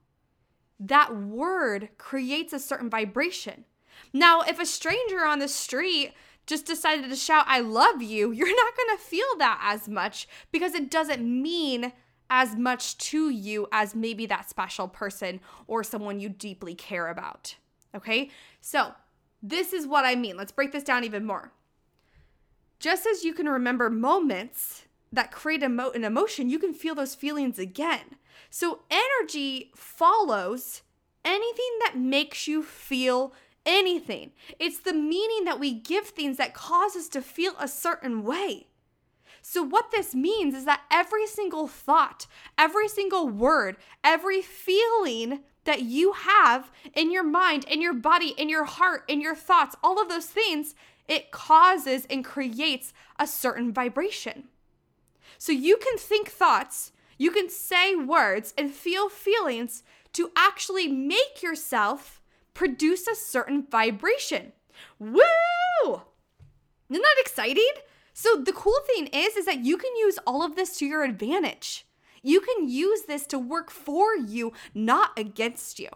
That 0.78 1.16
word 1.16 1.90
creates 1.98 2.52
a 2.52 2.58
certain 2.58 2.90
vibration. 2.90 3.64
Now, 4.12 4.42
if 4.42 4.60
a 4.60 4.66
stranger 4.66 5.24
on 5.24 5.38
the 5.38 5.48
street 5.48 6.12
just 6.46 6.66
decided 6.66 7.10
to 7.10 7.16
shout, 7.16 7.44
I 7.48 7.60
love 7.60 8.02
you, 8.02 8.30
you're 8.32 8.46
not 8.46 8.76
going 8.76 8.96
to 8.96 9.02
feel 9.02 9.36
that 9.38 9.60
as 9.62 9.88
much 9.88 10.28
because 10.52 10.74
it 10.74 10.90
doesn't 10.90 11.22
mean 11.22 11.92
as 12.28 12.56
much 12.56 12.98
to 12.98 13.30
you 13.30 13.68
as 13.70 13.94
maybe 13.94 14.26
that 14.26 14.50
special 14.50 14.88
person 14.88 15.40
or 15.66 15.84
someone 15.84 16.20
you 16.20 16.28
deeply 16.28 16.74
care 16.74 17.08
about. 17.08 17.56
Okay? 17.94 18.30
So, 18.60 18.92
this 19.42 19.72
is 19.72 19.86
what 19.86 20.04
I 20.04 20.14
mean. 20.14 20.36
Let's 20.36 20.52
break 20.52 20.72
this 20.72 20.82
down 20.82 21.04
even 21.04 21.24
more. 21.24 21.52
Just 22.78 23.06
as 23.06 23.24
you 23.24 23.32
can 23.32 23.48
remember 23.48 23.88
moments 23.88 24.84
that 25.12 25.30
create 25.30 25.62
emo- 25.62 25.92
an 25.92 26.04
emotion, 26.04 26.50
you 26.50 26.58
can 26.58 26.74
feel 26.74 26.94
those 26.94 27.14
feelings 27.14 27.58
again. 27.58 28.16
So 28.50 28.80
energy 28.90 29.72
follows 29.74 30.82
anything 31.24 31.78
that 31.84 31.96
makes 31.96 32.46
you 32.46 32.62
feel 32.62 33.32
anything. 33.64 34.32
It's 34.58 34.78
the 34.78 34.92
meaning 34.92 35.44
that 35.44 35.58
we 35.58 35.72
give 35.72 36.06
things 36.06 36.36
that 36.36 36.54
cause 36.54 36.96
us 36.96 37.08
to 37.08 37.20
feel 37.20 37.54
a 37.58 37.68
certain 37.68 38.22
way. 38.22 38.68
So, 39.42 39.62
what 39.62 39.92
this 39.92 40.12
means 40.12 40.54
is 40.54 40.64
that 40.64 40.82
every 40.90 41.26
single 41.26 41.68
thought, 41.68 42.26
every 42.58 42.88
single 42.88 43.28
word, 43.28 43.76
every 44.02 44.42
feeling 44.42 45.40
that 45.66 45.82
you 45.82 46.12
have 46.12 46.70
in 46.94 47.12
your 47.12 47.22
mind, 47.22 47.64
in 47.64 47.80
your 47.80 47.92
body, 47.92 48.34
in 48.38 48.48
your 48.48 48.64
heart, 48.64 49.04
in 49.06 49.20
your 49.20 49.34
thoughts, 49.34 49.76
all 49.84 50.00
of 50.00 50.08
those 50.08 50.26
things, 50.26 50.74
it 51.06 51.30
causes 51.30 52.06
and 52.08 52.24
creates 52.24 52.92
a 53.18 53.26
certain 53.26 53.72
vibration. 53.72 54.44
So 55.38 55.52
you 55.52 55.76
can 55.76 55.98
think 55.98 56.28
thoughts, 56.28 56.92
you 57.18 57.30
can 57.30 57.48
say 57.48 57.94
words 57.94 58.54
and 58.56 58.70
feel 58.70 59.08
feelings 59.08 59.82
to 60.14 60.30
actually 60.36 60.88
make 60.88 61.42
yourself 61.42 62.22
produce 62.54 63.06
a 63.06 63.14
certain 63.14 63.66
vibration. 63.70 64.52
Woo! 64.98 65.20
Isn't 66.90 67.02
that 67.02 67.16
exciting? 67.18 67.72
So 68.12 68.36
the 68.36 68.52
cool 68.52 68.78
thing 68.86 69.08
is 69.08 69.36
is 69.36 69.44
that 69.44 69.64
you 69.64 69.76
can 69.76 69.94
use 69.96 70.18
all 70.26 70.42
of 70.42 70.56
this 70.56 70.78
to 70.78 70.86
your 70.86 71.04
advantage. 71.04 71.85
You 72.26 72.40
can 72.40 72.68
use 72.68 73.02
this 73.02 73.24
to 73.28 73.38
work 73.38 73.70
for 73.70 74.16
you, 74.16 74.52
not 74.74 75.16
against 75.16 75.78
you. 75.78 75.90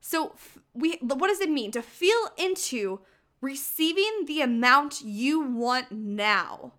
So 0.00 0.36
we 0.72 0.98
what 1.00 1.26
does 1.26 1.40
it 1.40 1.50
mean 1.50 1.72
to 1.72 1.82
feel 1.82 2.28
into 2.38 3.00
receiving 3.40 4.24
the 4.26 4.40
amount 4.40 5.02
you 5.02 5.40
want 5.40 5.90
now? 5.90 6.74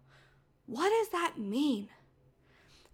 What 0.65 0.89
does 0.89 1.09
that 1.09 1.37
mean? 1.37 1.89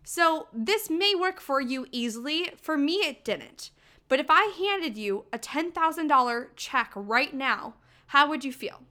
So, 0.03 0.47
this 0.51 0.89
may 0.89 1.13
work 1.13 1.39
for 1.39 1.61
you 1.61 1.85
easily. 1.91 2.49
For 2.59 2.75
me, 2.75 2.93
it 2.93 3.23
didn't. 3.23 3.69
But 4.07 4.19
if 4.19 4.25
I 4.27 4.51
handed 4.57 4.97
you 4.97 5.25
a 5.31 5.37
$10,000 5.37 6.47
check 6.55 6.91
right 6.95 7.31
now, 7.31 7.75
how 8.07 8.27
would 8.27 8.43
you 8.43 8.51
feel? 8.51 8.81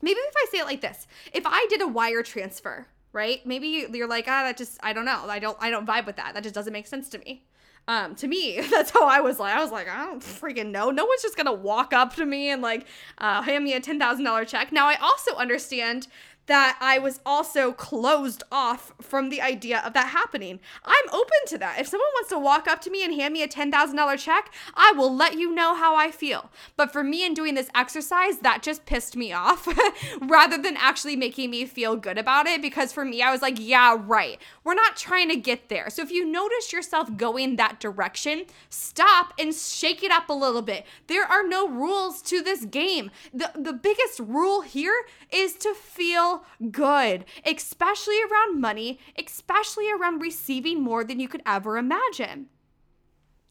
Maybe 0.00 0.20
if 0.20 0.34
I 0.36 0.46
say 0.52 0.58
it 0.58 0.66
like 0.66 0.82
this 0.82 1.08
if 1.32 1.44
I 1.46 1.66
did 1.68 1.82
a 1.82 1.88
wire 1.88 2.22
transfer, 2.22 2.86
right? 3.12 3.44
Maybe 3.46 3.86
you're 3.92 4.08
like, 4.08 4.24
ah, 4.28 4.44
that 4.44 4.56
just, 4.56 4.78
I 4.82 4.92
don't 4.92 5.04
know. 5.04 5.24
I 5.28 5.38
don't, 5.38 5.56
I 5.60 5.70
don't 5.70 5.86
vibe 5.86 6.06
with 6.06 6.16
that. 6.16 6.34
That 6.34 6.42
just 6.42 6.54
doesn't 6.54 6.72
make 6.72 6.86
sense 6.86 7.08
to 7.10 7.18
me. 7.18 7.44
Um, 7.88 8.14
to 8.16 8.28
me, 8.28 8.60
that's 8.70 8.90
how 8.90 9.06
I 9.06 9.20
was 9.20 9.38
like. 9.38 9.54
I 9.54 9.60
was 9.60 9.72
like, 9.72 9.88
I 9.88 10.04
don't 10.04 10.22
freaking 10.22 10.70
know. 10.70 10.90
No 10.90 11.04
one's 11.04 11.22
just 11.22 11.36
gonna 11.36 11.52
walk 11.52 11.92
up 11.92 12.14
to 12.16 12.24
me 12.24 12.50
and 12.50 12.62
like 12.62 12.86
uh, 13.18 13.42
hand 13.42 13.64
me 13.64 13.74
a 13.74 13.80
ten 13.80 13.98
thousand 13.98 14.24
dollar 14.24 14.44
check. 14.44 14.70
Now 14.72 14.86
I 14.86 14.96
also 15.00 15.34
understand 15.34 16.06
that 16.46 16.76
I 16.80 16.98
was 16.98 17.20
also 17.24 17.72
closed 17.72 18.42
off 18.50 18.92
from 19.00 19.28
the 19.28 19.40
idea 19.40 19.80
of 19.84 19.92
that 19.92 20.08
happening. 20.08 20.60
I'm 20.84 21.08
open 21.12 21.38
to 21.48 21.58
that. 21.58 21.80
If 21.80 21.86
someone 21.86 22.08
wants 22.14 22.30
to 22.30 22.38
walk 22.38 22.66
up 22.66 22.80
to 22.82 22.90
me 22.90 23.04
and 23.04 23.14
hand 23.14 23.32
me 23.32 23.42
a 23.42 23.48
$10,000 23.48 24.18
check, 24.18 24.52
I 24.74 24.92
will 24.92 25.14
let 25.14 25.38
you 25.38 25.54
know 25.54 25.74
how 25.74 25.94
I 25.94 26.10
feel. 26.10 26.50
But 26.76 26.92
for 26.92 27.04
me 27.04 27.24
in 27.24 27.34
doing 27.34 27.54
this 27.54 27.70
exercise, 27.74 28.38
that 28.38 28.62
just 28.62 28.86
pissed 28.86 29.16
me 29.16 29.32
off 29.32 29.68
rather 30.20 30.58
than 30.58 30.76
actually 30.76 31.16
making 31.16 31.50
me 31.50 31.64
feel 31.64 31.96
good 31.96 32.18
about 32.18 32.46
it 32.46 32.60
because 32.60 32.92
for 32.92 33.04
me, 33.04 33.22
I 33.22 33.30
was 33.30 33.42
like, 33.42 33.56
yeah, 33.58 33.96
right. 33.98 34.38
We're 34.64 34.74
not 34.74 34.96
trying 34.96 35.28
to 35.28 35.36
get 35.36 35.68
there. 35.68 35.90
So 35.90 36.02
if 36.02 36.10
you 36.10 36.26
notice 36.26 36.72
yourself 36.72 37.16
going 37.16 37.56
that 37.56 37.78
direction, 37.78 38.44
stop 38.68 39.32
and 39.38 39.54
shake 39.54 40.02
it 40.02 40.10
up 40.10 40.28
a 40.28 40.32
little 40.32 40.62
bit. 40.62 40.86
There 41.06 41.24
are 41.24 41.46
no 41.46 41.68
rules 41.68 42.20
to 42.22 42.42
this 42.42 42.64
game. 42.64 43.10
The 43.32 43.50
the 43.54 43.72
biggest 43.72 44.18
rule 44.18 44.62
here 44.62 45.04
is 45.30 45.54
to 45.54 45.74
feel 45.74 46.31
good, 46.70 47.24
especially 47.44 48.16
around 48.22 48.60
money, 48.60 48.98
especially 49.18 49.90
around 49.90 50.20
receiving 50.20 50.80
more 50.82 51.04
than 51.04 51.20
you 51.20 51.28
could 51.28 51.42
ever 51.46 51.76
imagine. 51.76 52.46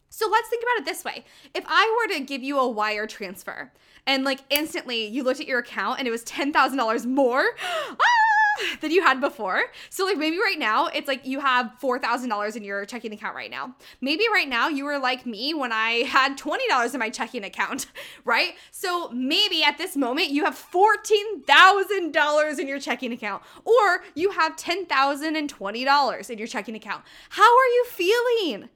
So 0.08 0.28
let's 0.30 0.48
think 0.48 0.62
about 0.62 0.82
it 0.82 0.84
this 0.84 1.04
way. 1.04 1.24
If 1.54 1.64
I 1.66 1.96
were 1.98 2.14
to 2.14 2.20
give 2.20 2.42
you 2.42 2.58
a 2.58 2.68
wire 2.68 3.06
transfer 3.06 3.72
and 4.06 4.24
like 4.24 4.40
instantly 4.50 5.06
you 5.06 5.22
looked 5.22 5.40
at 5.40 5.46
your 5.46 5.60
account 5.60 5.98
and 5.98 6.06
it 6.06 6.10
was 6.10 6.22
$10,000 6.24 7.06
more, 7.06 7.44
ah! 7.62 7.96
than 8.80 8.90
you 8.90 9.02
had 9.02 9.20
before. 9.20 9.62
So 9.90 10.04
like 10.04 10.18
maybe 10.18 10.38
right 10.38 10.58
now 10.58 10.86
it's 10.86 11.08
like 11.08 11.26
you 11.26 11.40
have 11.40 11.72
$4,000 11.80 12.56
in 12.56 12.64
your 12.64 12.84
checking 12.84 13.12
account 13.12 13.34
right 13.34 13.50
now. 13.50 13.74
Maybe 14.00 14.24
right 14.32 14.48
now 14.48 14.68
you 14.68 14.84
were 14.84 14.98
like 14.98 15.26
me 15.26 15.54
when 15.54 15.72
I 15.72 16.04
had 16.04 16.38
$20 16.38 16.94
in 16.94 17.00
my 17.00 17.10
checking 17.10 17.44
account, 17.44 17.86
right? 18.24 18.54
So 18.70 19.10
maybe 19.10 19.62
at 19.62 19.78
this 19.78 19.96
moment 19.96 20.30
you 20.30 20.44
have 20.44 20.54
$14,000 20.54 22.58
in 22.58 22.68
your 22.68 22.80
checking 22.80 23.12
account 23.12 23.42
or 23.64 24.04
you 24.14 24.30
have 24.30 24.56
$10,020 24.56 26.30
in 26.30 26.38
your 26.38 26.46
checking 26.46 26.74
account. 26.74 27.04
How 27.30 27.42
are 27.42 27.66
you 27.66 27.84
feeling? 27.88 28.68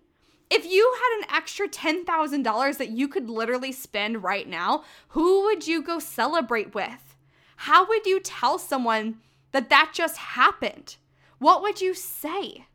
If 0.49 0.65
you 0.65 0.95
had 0.95 1.19
an 1.19 1.37
extra 1.37 1.69
$10,000 1.69 2.79
that 2.79 2.91
you 2.91 3.09
could 3.09 3.29
literally 3.29 3.73
spend 3.73 4.23
right 4.23 4.49
now, 4.49 4.85
who 5.09 5.43
would 5.45 5.67
you 5.67 5.83
go 5.83 5.99
celebrate 5.99 6.73
with? 6.73 7.17
How 7.57 7.87
would 7.89 8.07
you 8.07 8.21
tell 8.21 8.59
someone 8.59 9.17
that 9.53 9.71
that 9.71 9.93
just 9.95 10.17
happened? 10.19 10.97
What 11.39 11.63
would 11.63 11.81
you 11.81 11.95
say? 11.95 12.67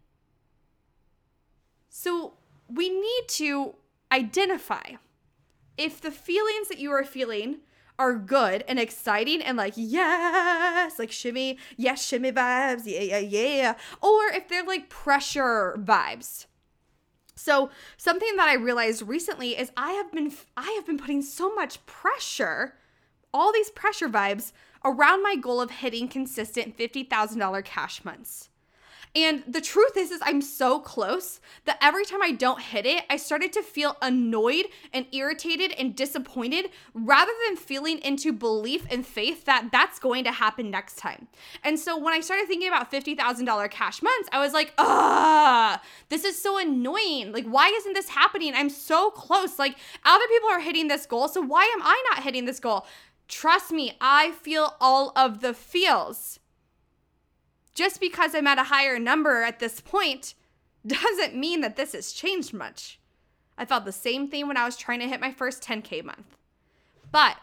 So 1.89 2.33
we 2.67 2.89
need 2.89 3.23
to 3.27 3.75
identify 4.11 4.93
if 5.77 6.01
the 6.01 6.11
feelings 6.11 6.67
that 6.67 6.79
you 6.79 6.91
are 6.91 7.03
feeling 7.03 7.57
are 7.97 8.15
good 8.15 8.63
and 8.67 8.79
exciting 8.79 9.41
and 9.41 9.57
like 9.57 9.73
yes 9.75 10.97
like 10.97 11.11
shimmy 11.11 11.57
yes 11.77 12.05
shimmy 12.05 12.31
vibes 12.31 12.83
yeah 12.85 12.99
yeah 12.99 13.19
yeah 13.19 13.73
or 14.01 14.25
if 14.33 14.47
they're 14.47 14.63
like 14.63 14.89
pressure 14.89 15.77
vibes 15.79 16.47
so 17.35 17.69
something 17.97 18.35
that 18.37 18.47
i 18.47 18.53
realized 18.53 19.07
recently 19.07 19.51
is 19.57 19.71
i 19.77 19.91
have 19.91 20.11
been 20.11 20.33
i 20.57 20.71
have 20.71 20.85
been 20.85 20.97
putting 20.97 21.21
so 21.21 21.53
much 21.53 21.85
pressure 21.85 22.73
all 23.33 23.53
these 23.53 23.69
pressure 23.69 24.09
vibes 24.09 24.51
around 24.83 25.23
my 25.23 25.35
goal 25.35 25.61
of 25.61 25.71
hitting 25.71 26.07
consistent 26.07 26.77
$50,000 26.77 27.63
cash 27.65 28.03
months. 28.03 28.49
And 29.13 29.43
the 29.45 29.59
truth 29.59 29.97
is 29.97 30.09
is 30.09 30.21
I'm 30.23 30.41
so 30.41 30.79
close 30.79 31.41
that 31.65 31.77
every 31.81 32.05
time 32.05 32.21
I 32.23 32.31
don't 32.31 32.61
hit 32.61 32.85
it, 32.85 33.03
I 33.09 33.17
started 33.17 33.51
to 33.53 33.61
feel 33.61 33.97
annoyed 34.01 34.67
and 34.93 35.05
irritated 35.11 35.73
and 35.73 35.93
disappointed 35.95 36.69
rather 36.93 37.31
than 37.45 37.57
feeling 37.57 37.99
into 37.99 38.31
belief 38.31 38.85
and 38.89 39.05
faith 39.05 39.43
that 39.45 39.67
that's 39.69 39.99
going 39.99 40.23
to 40.23 40.31
happen 40.31 40.71
next 40.71 40.95
time. 40.95 41.27
And 41.61 41.77
so 41.77 41.97
when 41.97 42.13
I 42.13 42.21
started 42.21 42.47
thinking 42.47 42.69
about 42.69 42.89
$50,000 42.89 43.69
cash 43.69 44.01
months, 44.01 44.29
I 44.31 44.39
was 44.39 44.53
like, 44.53 44.73
"Ah, 44.77 45.81
this 46.07 46.23
is 46.23 46.41
so 46.41 46.57
annoying. 46.57 47.33
Like 47.33 47.45
why 47.45 47.67
isn't 47.67 47.93
this 47.93 48.07
happening? 48.07 48.53
I'm 48.55 48.69
so 48.69 49.11
close. 49.11 49.59
Like 49.59 49.75
other 50.05 50.27
people 50.29 50.49
are 50.49 50.61
hitting 50.61 50.87
this 50.87 51.05
goal, 51.05 51.27
so 51.27 51.41
why 51.41 51.63
am 51.63 51.81
I 51.83 52.01
not 52.11 52.23
hitting 52.23 52.45
this 52.45 52.61
goal?" 52.61 52.85
Trust 53.31 53.71
me, 53.71 53.93
I 54.01 54.31
feel 54.31 54.75
all 54.81 55.13
of 55.15 55.39
the 55.39 55.53
feels. 55.53 56.39
Just 57.73 58.01
because 58.01 58.35
I'm 58.35 58.45
at 58.45 58.59
a 58.59 58.65
higher 58.65 58.99
number 58.99 59.41
at 59.41 59.59
this 59.59 59.79
point 59.79 60.35
doesn't 60.85 61.33
mean 61.33 61.61
that 61.61 61.77
this 61.77 61.93
has 61.93 62.11
changed 62.11 62.53
much. 62.53 62.99
I 63.57 63.63
felt 63.63 63.85
the 63.85 63.93
same 63.93 64.27
thing 64.27 64.47
when 64.47 64.57
I 64.57 64.65
was 64.65 64.75
trying 64.75 64.99
to 64.99 65.07
hit 65.07 65.21
my 65.21 65.31
first 65.31 65.63
10K 65.63 66.03
month. 66.03 66.35
But 67.09 67.37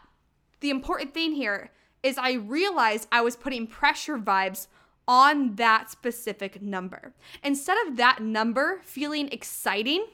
the 0.61 0.69
important 0.69 1.15
thing 1.15 1.33
here 1.33 1.71
is 2.03 2.19
I 2.19 2.33
realized 2.33 3.09
I 3.11 3.23
was 3.23 3.35
putting 3.35 3.67
pressure 3.67 4.19
vibes 4.19 4.67
on 5.07 5.55
that 5.55 5.91
specific 5.91 6.61
number. 6.61 7.15
Instead 7.43 7.79
of 7.87 7.97
that 7.97 8.21
number 8.21 8.83
feeling 8.85 9.31
exciting, 9.33 10.05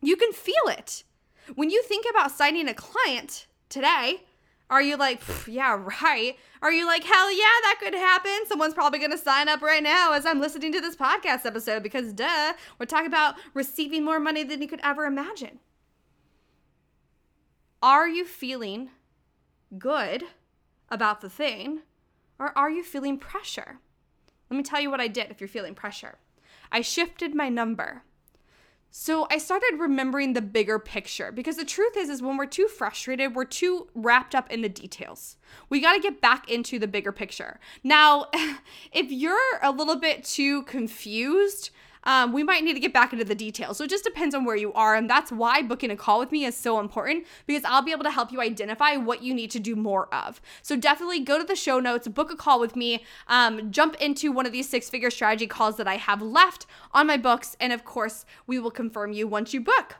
you 0.00 0.14
can 0.14 0.32
feel 0.32 0.68
it. 0.68 1.02
When 1.56 1.70
you 1.70 1.82
think 1.82 2.06
about 2.08 2.30
signing 2.30 2.68
a 2.68 2.74
client 2.74 3.48
today, 3.68 4.22
are 4.68 4.82
you 4.82 4.96
like, 4.96 5.22
yeah, 5.46 5.80
right? 6.02 6.36
Are 6.60 6.72
you 6.72 6.86
like, 6.86 7.04
hell 7.04 7.30
yeah, 7.30 7.44
that 7.62 7.78
could 7.80 7.94
happen? 7.94 8.46
Someone's 8.46 8.74
probably 8.74 8.98
going 8.98 9.12
to 9.12 9.18
sign 9.18 9.48
up 9.48 9.62
right 9.62 9.82
now 9.82 10.12
as 10.12 10.26
I'm 10.26 10.40
listening 10.40 10.72
to 10.72 10.80
this 10.80 10.96
podcast 10.96 11.46
episode 11.46 11.82
because, 11.82 12.12
duh, 12.12 12.54
we're 12.78 12.86
talking 12.86 13.06
about 13.06 13.36
receiving 13.54 14.04
more 14.04 14.18
money 14.18 14.42
than 14.42 14.60
you 14.60 14.68
could 14.68 14.80
ever 14.82 15.04
imagine. 15.04 15.60
Are 17.82 18.08
you 18.08 18.24
feeling 18.24 18.90
good 19.78 20.24
about 20.88 21.20
the 21.20 21.30
thing 21.30 21.82
or 22.38 22.56
are 22.58 22.70
you 22.70 22.82
feeling 22.82 23.18
pressure? 23.18 23.78
Let 24.50 24.56
me 24.56 24.62
tell 24.62 24.80
you 24.80 24.90
what 24.90 25.00
I 25.00 25.08
did 25.08 25.30
if 25.30 25.40
you're 25.40 25.48
feeling 25.48 25.74
pressure. 25.74 26.18
I 26.72 26.80
shifted 26.80 27.34
my 27.34 27.48
number. 27.48 28.02
So 28.90 29.26
I 29.30 29.38
started 29.38 29.76
remembering 29.78 30.32
the 30.32 30.40
bigger 30.40 30.78
picture 30.78 31.30
because 31.30 31.56
the 31.56 31.64
truth 31.64 31.96
is 31.96 32.08
is 32.08 32.22
when 32.22 32.36
we're 32.36 32.46
too 32.46 32.66
frustrated, 32.66 33.34
we're 33.34 33.44
too 33.44 33.88
wrapped 33.94 34.34
up 34.34 34.50
in 34.50 34.62
the 34.62 34.68
details. 34.68 35.36
We 35.68 35.80
got 35.80 35.94
to 35.94 36.00
get 36.00 36.20
back 36.20 36.50
into 36.50 36.78
the 36.78 36.88
bigger 36.88 37.12
picture. 37.12 37.60
Now, 37.84 38.26
if 38.92 39.10
you're 39.10 39.38
a 39.62 39.70
little 39.70 39.96
bit 39.96 40.24
too 40.24 40.62
confused, 40.62 41.70
um, 42.06 42.32
we 42.32 42.42
might 42.42 42.64
need 42.64 42.74
to 42.74 42.80
get 42.80 42.94
back 42.94 43.12
into 43.12 43.24
the 43.24 43.34
details. 43.34 43.76
So 43.76 43.84
it 43.84 43.90
just 43.90 44.04
depends 44.04 44.34
on 44.34 44.44
where 44.44 44.56
you 44.56 44.72
are. 44.72 44.94
And 44.94 45.10
that's 45.10 45.30
why 45.30 45.60
booking 45.60 45.90
a 45.90 45.96
call 45.96 46.18
with 46.18 46.32
me 46.32 46.44
is 46.44 46.56
so 46.56 46.80
important 46.80 47.26
because 47.46 47.64
I'll 47.64 47.82
be 47.82 47.92
able 47.92 48.04
to 48.04 48.10
help 48.10 48.32
you 48.32 48.40
identify 48.40 48.96
what 48.96 49.22
you 49.22 49.34
need 49.34 49.50
to 49.50 49.60
do 49.60 49.76
more 49.76 50.12
of. 50.14 50.40
So 50.62 50.76
definitely 50.76 51.20
go 51.20 51.38
to 51.38 51.44
the 51.44 51.56
show 51.56 51.80
notes, 51.80 52.08
book 52.08 52.32
a 52.32 52.36
call 52.36 52.60
with 52.60 52.76
me, 52.76 53.04
um, 53.26 53.70
jump 53.70 53.96
into 53.96 54.32
one 54.32 54.46
of 54.46 54.52
these 54.52 54.68
six 54.68 54.88
figure 54.88 55.10
strategy 55.10 55.46
calls 55.46 55.76
that 55.76 55.88
I 55.88 55.96
have 55.96 56.22
left 56.22 56.66
on 56.92 57.06
my 57.06 57.16
books. 57.16 57.56
And 57.60 57.72
of 57.72 57.84
course, 57.84 58.24
we 58.46 58.58
will 58.58 58.70
confirm 58.70 59.12
you 59.12 59.26
once 59.26 59.52
you 59.52 59.60
book. 59.60 59.96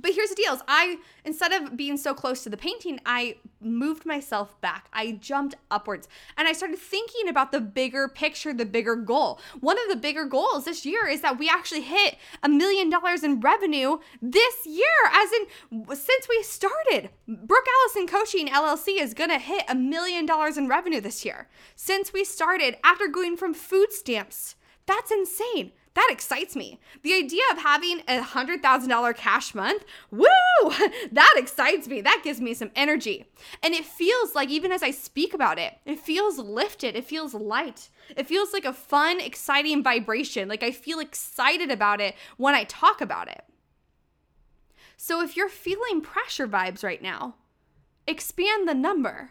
But 0.00 0.14
here's 0.14 0.30
the 0.30 0.34
deal 0.34 0.54
is 0.54 0.62
I 0.68 0.98
instead 1.24 1.52
of 1.52 1.76
being 1.76 1.96
so 1.96 2.14
close 2.14 2.42
to 2.44 2.50
the 2.50 2.56
painting, 2.56 3.00
I 3.06 3.36
moved 3.60 4.04
myself 4.04 4.60
back. 4.60 4.88
I 4.92 5.12
jumped 5.12 5.54
upwards 5.70 6.08
and 6.36 6.46
I 6.46 6.52
started 6.52 6.78
thinking 6.78 7.28
about 7.28 7.52
the 7.52 7.60
bigger 7.60 8.08
picture, 8.08 8.52
the 8.52 8.66
bigger 8.66 8.96
goal. 8.96 9.40
One 9.60 9.78
of 9.78 9.88
the 9.88 9.96
bigger 9.96 10.24
goals 10.24 10.64
this 10.64 10.84
year 10.84 11.06
is 11.06 11.20
that 11.22 11.38
we 11.38 11.48
actually 11.48 11.82
hit 11.82 12.16
a 12.42 12.48
million 12.48 12.90
dollars 12.90 13.22
in 13.22 13.40
revenue 13.40 13.98
this 14.20 14.66
year, 14.66 14.86
as 15.12 15.30
in 15.32 15.86
since 15.94 16.28
we 16.28 16.42
started. 16.42 17.10
Brooke 17.26 17.66
Allison 17.82 18.06
Coaching 18.06 18.48
LLC 18.48 19.00
is 19.00 19.14
gonna 19.14 19.38
hit 19.38 19.64
a 19.68 19.74
million 19.74 20.26
dollars 20.26 20.56
in 20.56 20.68
revenue 20.68 21.00
this 21.00 21.24
year. 21.24 21.48
Since 21.74 22.12
we 22.12 22.24
started, 22.24 22.76
after 22.84 23.08
going 23.08 23.36
from 23.36 23.54
food 23.54 23.92
stamps. 23.92 24.56
That's 24.86 25.10
insane. 25.10 25.72
That 25.96 26.10
excites 26.10 26.54
me. 26.54 26.78
The 27.02 27.14
idea 27.14 27.42
of 27.50 27.58
having 27.58 28.00
a 28.00 28.20
$100,000 28.20 29.16
cash 29.16 29.54
month, 29.54 29.82
woo, 30.10 30.26
that 31.12 31.34
excites 31.38 31.88
me. 31.88 32.02
That 32.02 32.20
gives 32.22 32.38
me 32.38 32.52
some 32.52 32.70
energy. 32.76 33.24
And 33.62 33.72
it 33.72 33.86
feels 33.86 34.34
like, 34.34 34.50
even 34.50 34.72
as 34.72 34.82
I 34.82 34.90
speak 34.90 35.32
about 35.32 35.58
it, 35.58 35.78
it 35.86 35.98
feels 35.98 36.38
lifted. 36.38 36.96
It 36.96 37.06
feels 37.06 37.32
light. 37.32 37.88
It 38.14 38.26
feels 38.26 38.52
like 38.52 38.66
a 38.66 38.74
fun, 38.74 39.22
exciting 39.22 39.82
vibration. 39.82 40.50
Like 40.50 40.62
I 40.62 40.70
feel 40.70 41.00
excited 41.00 41.70
about 41.70 42.02
it 42.02 42.14
when 42.36 42.54
I 42.54 42.64
talk 42.64 43.00
about 43.00 43.28
it. 43.28 43.42
So 44.98 45.22
if 45.22 45.34
you're 45.34 45.48
feeling 45.48 46.02
pressure 46.02 46.46
vibes 46.46 46.84
right 46.84 47.00
now, 47.00 47.36
expand 48.06 48.68
the 48.68 48.74
number 48.74 49.30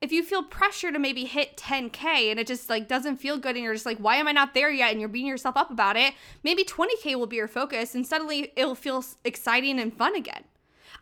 if 0.00 0.12
you 0.12 0.22
feel 0.22 0.42
pressure 0.42 0.90
to 0.90 0.98
maybe 0.98 1.24
hit 1.24 1.56
10k 1.56 2.30
and 2.30 2.40
it 2.40 2.46
just 2.46 2.70
like 2.70 2.88
doesn't 2.88 3.18
feel 3.18 3.36
good 3.36 3.54
and 3.54 3.64
you're 3.64 3.74
just 3.74 3.86
like 3.86 3.98
why 3.98 4.16
am 4.16 4.28
i 4.28 4.32
not 4.32 4.54
there 4.54 4.70
yet 4.70 4.90
and 4.90 5.00
you're 5.00 5.08
beating 5.08 5.28
yourself 5.28 5.56
up 5.56 5.70
about 5.70 5.96
it 5.96 6.14
maybe 6.42 6.64
20k 6.64 7.14
will 7.16 7.26
be 7.26 7.36
your 7.36 7.48
focus 7.48 7.94
and 7.94 8.06
suddenly 8.06 8.52
it'll 8.56 8.74
feel 8.74 9.04
exciting 9.24 9.78
and 9.78 9.96
fun 9.96 10.14
again 10.14 10.44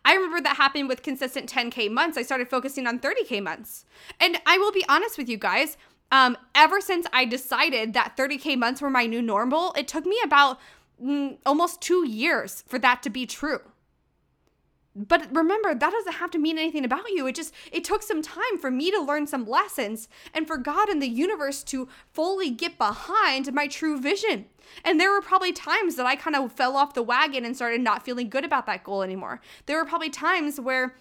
I 0.05 0.13
remember 0.13 0.39
that 0.41 0.55
happened 0.55 0.87
with 0.87 1.03
consistent 1.03 1.51
10K 1.51 1.91
months. 1.91 2.17
I 2.17 2.21
started 2.21 2.49
focusing 2.49 2.87
on 2.87 2.99
30K 2.99 3.43
months. 3.43 3.83
And 4.17 4.39
I 4.45 4.57
will 4.57 4.71
be 4.71 4.85
honest 4.87 5.17
with 5.17 5.27
you 5.27 5.37
guys, 5.37 5.75
um, 6.09 6.37
ever 6.55 6.79
since 6.79 7.05
I 7.11 7.25
decided 7.25 7.93
that 7.93 8.15
30K 8.15 8.57
months 8.57 8.81
were 8.81 8.89
my 8.89 9.05
new 9.05 9.21
normal, 9.21 9.73
it 9.77 9.89
took 9.89 10.05
me 10.05 10.17
about 10.23 10.57
mm, 11.03 11.37
almost 11.45 11.81
two 11.81 12.07
years 12.07 12.63
for 12.67 12.79
that 12.79 13.03
to 13.03 13.09
be 13.09 13.25
true 13.25 13.59
but 15.07 15.33
remember 15.33 15.73
that 15.73 15.91
doesn't 15.91 16.13
have 16.13 16.31
to 16.31 16.37
mean 16.37 16.57
anything 16.57 16.83
about 16.83 17.09
you 17.09 17.25
it 17.27 17.35
just 17.35 17.53
it 17.71 17.83
took 17.83 18.03
some 18.03 18.21
time 18.21 18.57
for 18.59 18.69
me 18.69 18.91
to 18.91 18.99
learn 18.99 19.25
some 19.25 19.47
lessons 19.47 20.09
and 20.33 20.45
for 20.45 20.57
god 20.57 20.89
and 20.89 21.01
the 21.01 21.07
universe 21.07 21.63
to 21.63 21.87
fully 22.11 22.49
get 22.49 22.77
behind 22.77 23.51
my 23.53 23.67
true 23.67 23.99
vision 23.99 24.45
and 24.83 24.99
there 24.99 25.11
were 25.11 25.21
probably 25.21 25.53
times 25.53 25.95
that 25.95 26.05
i 26.05 26.15
kind 26.15 26.35
of 26.35 26.51
fell 26.51 26.75
off 26.75 26.93
the 26.93 27.03
wagon 27.03 27.45
and 27.45 27.55
started 27.55 27.81
not 27.81 28.03
feeling 28.03 28.29
good 28.29 28.43
about 28.43 28.65
that 28.65 28.83
goal 28.83 29.01
anymore 29.01 29.39
there 29.65 29.77
were 29.77 29.85
probably 29.85 30.09
times 30.09 30.59
where 30.59 30.95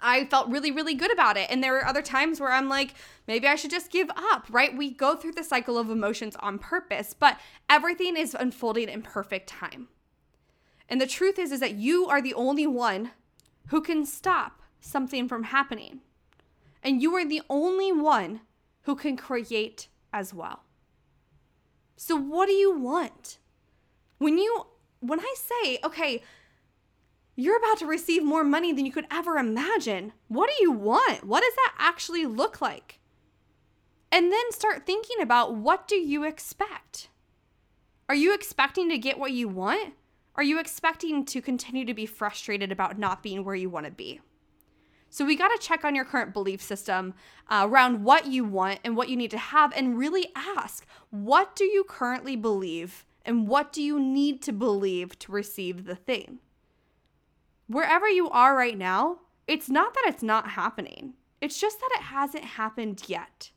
I 0.00 0.26
felt 0.26 0.48
really, 0.48 0.70
really 0.70 0.94
good 0.94 1.12
about 1.12 1.36
it. 1.36 1.50
And 1.50 1.60
there 1.60 1.72
were 1.72 1.84
other 1.84 2.02
times 2.02 2.38
where 2.38 2.52
I'm 2.52 2.68
like, 2.68 2.94
maybe 3.26 3.48
I 3.48 3.56
should 3.56 3.72
just 3.72 3.90
give 3.90 4.08
up, 4.10 4.46
right? 4.48 4.76
We 4.76 4.90
go 4.90 5.16
through 5.16 5.32
the 5.32 5.42
cycle 5.42 5.76
of 5.76 5.90
emotions 5.90 6.36
on 6.36 6.60
purpose, 6.60 7.14
but 7.18 7.36
everything 7.68 8.16
is 8.16 8.36
unfolding 8.38 8.88
in 8.88 9.02
perfect 9.02 9.48
time. 9.48 9.88
And 10.88 11.00
the 11.00 11.06
truth 11.06 11.38
is 11.38 11.52
is 11.52 11.60
that 11.60 11.74
you 11.74 12.06
are 12.06 12.22
the 12.22 12.34
only 12.34 12.66
one 12.66 13.10
who 13.66 13.80
can 13.80 14.06
stop 14.06 14.62
something 14.80 15.28
from 15.28 15.44
happening. 15.44 16.00
And 16.82 17.02
you 17.02 17.14
are 17.14 17.24
the 17.26 17.42
only 17.50 17.92
one 17.92 18.40
who 18.82 18.94
can 18.94 19.16
create 19.16 19.88
as 20.12 20.32
well. 20.32 20.62
So, 21.96 22.16
what 22.16 22.46
do 22.46 22.52
you 22.52 22.76
want? 22.76 23.38
When 24.18 24.38
you 24.38 24.66
when 25.00 25.20
I 25.20 25.34
say, 25.36 25.78
okay, 25.84 26.22
you're 27.36 27.58
about 27.58 27.78
to 27.78 27.86
receive 27.86 28.24
more 28.24 28.42
money 28.42 28.72
than 28.72 28.84
you 28.84 28.92
could 28.92 29.06
ever 29.10 29.36
imagine. 29.36 30.12
What 30.26 30.48
do 30.48 30.62
you 30.62 30.72
want? 30.72 31.24
What 31.24 31.42
does 31.42 31.54
that 31.54 31.74
actually 31.78 32.26
look 32.26 32.60
like? 32.60 32.98
And 34.10 34.32
then 34.32 34.52
start 34.52 34.86
thinking 34.86 35.20
about 35.20 35.54
what 35.54 35.86
do 35.86 35.94
you 35.96 36.24
expect? 36.24 37.08
Are 38.08 38.14
you 38.14 38.34
expecting 38.34 38.88
to 38.88 38.98
get 38.98 39.18
what 39.18 39.32
you 39.32 39.48
want? 39.48 39.94
Are 40.38 40.42
you 40.42 40.58
expecting 40.58 41.26
to 41.26 41.42
continue 41.42 41.84
to 41.84 41.92
be 41.92 42.06
frustrated 42.06 42.72
about 42.72 42.98
not 42.98 43.22
being 43.22 43.44
where 43.44 43.54
you 43.54 43.68
want 43.68 43.84
to 43.84 43.92
be? 43.92 44.20
So 45.10 45.26
we 45.26 45.36
got 45.36 45.48
to 45.48 45.58
check 45.60 45.84
on 45.84 45.94
your 45.94 46.06
current 46.06 46.32
belief 46.32 46.62
system 46.62 47.12
uh, 47.50 47.66
around 47.68 48.04
what 48.04 48.26
you 48.26 48.44
want 48.44 48.80
and 48.84 48.96
what 48.96 49.10
you 49.10 49.16
need 49.16 49.32
to 49.32 49.38
have 49.38 49.74
and 49.76 49.98
really 49.98 50.28
ask, 50.34 50.86
what 51.10 51.54
do 51.54 51.64
you 51.64 51.84
currently 51.84 52.36
believe 52.36 53.04
and 53.26 53.46
what 53.46 53.72
do 53.72 53.82
you 53.82 54.00
need 54.00 54.40
to 54.42 54.52
believe 54.52 55.18
to 55.18 55.32
receive 55.32 55.84
the 55.84 55.96
thing? 55.96 56.38
wherever 57.68 58.08
you 58.08 58.28
are 58.30 58.56
right 58.56 58.76
now, 58.76 59.18
it's 59.46 59.68
not 59.68 59.94
that 59.94 60.04
it's 60.08 60.22
not 60.22 60.50
happening, 60.50 61.14
it's 61.40 61.60
just 61.60 61.78
that 61.78 61.90
it 61.94 62.02
hasn't 62.02 62.44
happened 62.44 63.04
yet. 63.06 63.50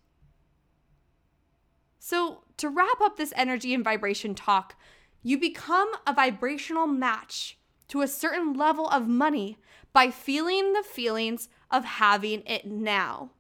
So, 1.98 2.44
to 2.58 2.70
wrap 2.70 3.02
up 3.02 3.18
this 3.18 3.34
energy 3.36 3.74
and 3.74 3.84
vibration 3.84 4.36
talk, 4.36 4.76
you 5.24 5.38
become 5.38 5.90
a 6.06 6.14
vibrational 6.14 6.88
match 6.88 7.58
to 7.88 8.02
a 8.02 8.08
certain 8.08 8.54
level 8.54 8.88
of 8.88 9.08
money 9.08 9.58
by 9.94 10.10
feeling 10.10 10.74
the 10.74 10.84
feelings 10.84 11.50
of 11.70 11.84
having 11.84 12.44
it 12.46 12.66
now. 12.66 13.32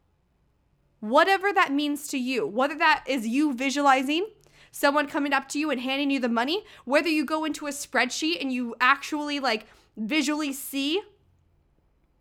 Whatever 1.00 1.52
that 1.54 1.72
means 1.72 2.08
to 2.10 2.17
you, 2.17 2.46
whether 2.46 2.78
that 2.78 3.04
is 3.08 3.26
you 3.26 3.54
visualizing 3.54 4.28
someone 4.72 5.08
coming 5.08 5.34
up 5.34 5.50
to 5.50 5.60
you 5.60 5.72
and 5.72 5.82
handing 5.82 6.12
you 6.12 6.20
the 6.20 6.30
money, 6.30 6.63
whether 6.86 7.10
you 7.10 7.26
go 7.26 7.46
into 7.46 7.67
a 7.67 7.72
spreadsheet 7.72 8.39
and 8.39 8.52
you 8.52 8.76
actually 8.80 9.39
like 9.39 9.65
visually 9.98 10.54
see 10.54 11.02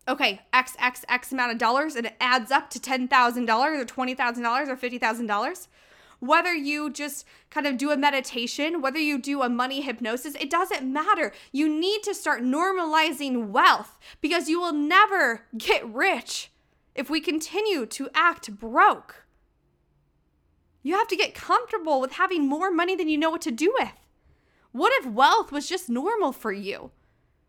okay, 0.07 0.41
X, 0.51 0.75
X, 0.79 1.05
X 1.07 1.31
amount 1.31 1.51
of 1.51 1.57
dollars 1.57 1.95
and 1.95 2.07
it 2.07 2.15
adds 2.19 2.51
up 2.51 2.69
to 2.71 2.79
$10,000 2.79 3.09
or 3.09 3.85
$20,000 3.85 4.67
or 4.67 4.75
$50,000. 4.75 5.67
Whether 6.21 6.53
you 6.53 6.91
just 6.91 7.25
kind 7.49 7.65
of 7.65 7.77
do 7.77 7.89
a 7.89 7.97
meditation, 7.97 8.79
whether 8.79 8.99
you 8.99 9.17
do 9.17 9.41
a 9.41 9.49
money 9.49 9.81
hypnosis, 9.81 10.35
it 10.35 10.51
doesn't 10.51 10.91
matter. 10.91 11.33
You 11.51 11.67
need 11.67 12.03
to 12.03 12.13
start 12.13 12.43
normalizing 12.43 13.47
wealth 13.47 13.97
because 14.21 14.47
you 14.47 14.61
will 14.61 14.71
never 14.71 15.47
get 15.57 15.83
rich 15.91 16.51
if 16.93 17.09
we 17.09 17.21
continue 17.21 17.87
to 17.87 18.07
act 18.13 18.55
broke. 18.55 19.25
You 20.83 20.93
have 20.93 21.07
to 21.07 21.15
get 21.15 21.33
comfortable 21.33 21.99
with 21.99 22.13
having 22.13 22.47
more 22.47 22.69
money 22.69 22.95
than 22.95 23.09
you 23.09 23.17
know 23.17 23.31
what 23.31 23.41
to 23.41 23.51
do 23.51 23.73
with. 23.79 23.91
What 24.71 24.93
if 24.93 25.11
wealth 25.11 25.51
was 25.51 25.67
just 25.67 25.89
normal 25.89 26.31
for 26.31 26.51
you? 26.51 26.91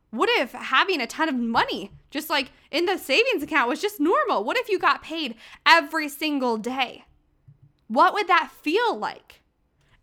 What 0.09 0.31
if 0.31 0.53
having 0.53 1.03
a 1.03 1.07
ton 1.07 1.29
of 1.29 1.35
money, 1.35 1.93
just 2.11 2.31
like 2.31 2.53
in 2.71 2.87
the 2.87 2.97
savings 2.97 3.43
account, 3.43 3.69
was 3.69 3.83
just 3.83 4.01
normal? 4.01 4.45
What 4.45 4.57
if 4.57 4.71
you 4.71 4.79
got 4.79 5.03
paid 5.03 5.35
every 5.67 6.09
single 6.09 6.57
day? 6.57 7.05
What 7.93 8.15
would 8.15 8.27
that 8.29 8.51
feel 8.51 8.97
like? 8.97 9.43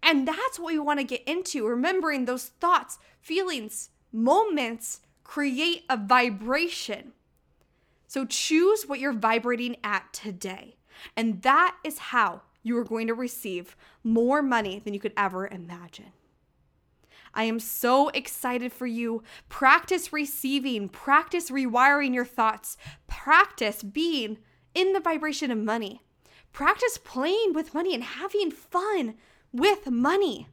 And 0.04 0.28
that's 0.28 0.60
what 0.60 0.74
we 0.74 0.78
want 0.78 1.00
to 1.00 1.04
get 1.04 1.24
into. 1.28 1.66
Remembering 1.66 2.26
those 2.26 2.46
thoughts, 2.46 3.00
feelings, 3.20 3.90
moments 4.12 5.02
create 5.24 5.86
a 5.90 5.98
vibration. 5.98 7.14
So 8.06 8.26
choose 8.26 8.84
what 8.84 9.00
you're 9.00 9.12
vibrating 9.12 9.78
at 9.84 10.14
today. 10.14 10.76
And 11.18 11.42
that 11.42 11.78
is 11.84 11.98
how 11.98 12.44
you 12.62 12.78
are 12.78 12.84
going 12.84 13.08
to 13.08 13.16
receive 13.16 13.76
more 14.04 14.44
money 14.44 14.80
than 14.86 14.94
you 14.94 15.00
could 15.00 15.14
ever 15.18 15.48
imagine. 15.48 16.12
I 17.34 17.46
am 17.46 17.60
so 17.60 18.10
excited 18.10 18.72
for 18.72 18.86
you. 18.86 19.24
Practice 19.50 20.14
receiving, 20.14 20.90
practice 20.90 21.50
rewiring 21.50 22.14
your 22.14 22.26
thoughts, 22.26 22.78
practice 23.08 23.82
being 23.82 24.38
in 24.76 24.94
the 24.94 25.00
vibration 25.00 25.50
of 25.50 25.58
money. 25.58 26.04
Practice 26.52 26.98
playing 26.98 27.54
with 27.54 27.74
money 27.74 27.94
and 27.94 28.04
having 28.04 28.52
fun 28.52 29.16
with 29.52 29.90
money 29.90 30.48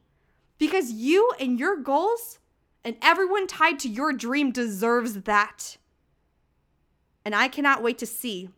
because 0.57 0.91
you 0.91 1.31
and 1.39 1.59
your 1.59 1.77
goals 1.77 2.39
and 2.83 2.95
everyone 3.01 3.47
tied 3.47 3.79
to 3.79 3.89
your 3.89 4.13
dream 4.13 4.51
deserves 4.51 5.21
that. 5.23 5.77
And 7.25 7.35
I 7.35 7.49
cannot 7.49 7.83
wait 7.83 7.97
to 7.97 8.05
see 8.05 8.49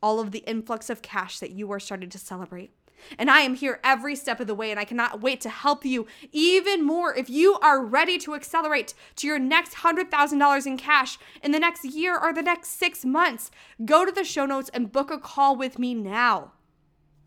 all 0.00 0.20
of 0.20 0.30
the 0.30 0.44
influx 0.46 0.88
of 0.88 1.02
cash 1.02 1.38
that 1.40 1.50
you 1.50 1.72
are 1.72 1.80
starting 1.80 2.10
to 2.10 2.18
celebrate. 2.18 2.70
And 3.18 3.30
I 3.30 3.40
am 3.40 3.54
here 3.54 3.80
every 3.82 4.16
step 4.16 4.40
of 4.40 4.46
the 4.46 4.54
way, 4.54 4.70
and 4.70 4.78
I 4.78 4.84
cannot 4.84 5.20
wait 5.20 5.40
to 5.42 5.48
help 5.48 5.84
you 5.84 6.06
even 6.32 6.84
more. 6.84 7.14
If 7.14 7.28
you 7.28 7.58
are 7.60 7.84
ready 7.84 8.18
to 8.18 8.34
accelerate 8.34 8.94
to 9.16 9.26
your 9.26 9.38
next 9.38 9.76
$100,000 9.76 10.66
in 10.66 10.76
cash 10.76 11.18
in 11.42 11.50
the 11.50 11.58
next 11.58 11.84
year 11.84 12.18
or 12.18 12.32
the 12.32 12.42
next 12.42 12.78
six 12.78 13.04
months, 13.04 13.50
go 13.84 14.04
to 14.04 14.12
the 14.12 14.24
show 14.24 14.46
notes 14.46 14.70
and 14.72 14.92
book 14.92 15.10
a 15.10 15.18
call 15.18 15.56
with 15.56 15.78
me 15.78 15.94
now. 15.94 16.52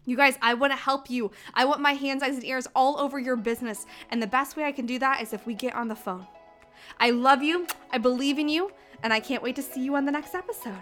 You 0.08 0.16
guys, 0.16 0.38
I 0.42 0.54
want 0.54 0.72
to 0.72 0.78
help 0.78 1.10
you. 1.10 1.32
I 1.54 1.66
want 1.66 1.82
my 1.82 1.92
hands, 1.92 2.24
eyes, 2.24 2.36
and 2.36 2.46
ears 2.46 2.66
all 2.74 2.98
over 2.98 3.20
your 3.20 3.36
business. 3.36 3.86
And 4.10 4.24
the 4.24 4.28
best 4.28 4.56
way 4.56 4.64
I 4.64 4.72
can 4.72 4.86
do 4.86 4.98
that 5.00 5.22
is 5.22 5.34
if 5.34 5.46
we 5.46 5.54
get 5.54 5.76
on 5.76 5.90
the 5.90 5.98
phone. 5.98 6.26
I 6.98 7.10
love 7.10 7.44
you, 7.44 7.68
I 7.92 7.98
believe 7.98 8.40
in 8.40 8.48
you, 8.48 8.72
and 9.04 9.12
I 9.12 9.20
can't 9.20 9.44
wait 9.44 9.58
to 9.58 9.62
see 9.62 9.84
you 9.84 9.98
on 9.98 10.06
the 10.06 10.12
next 10.14 10.34
episode. 10.34 10.82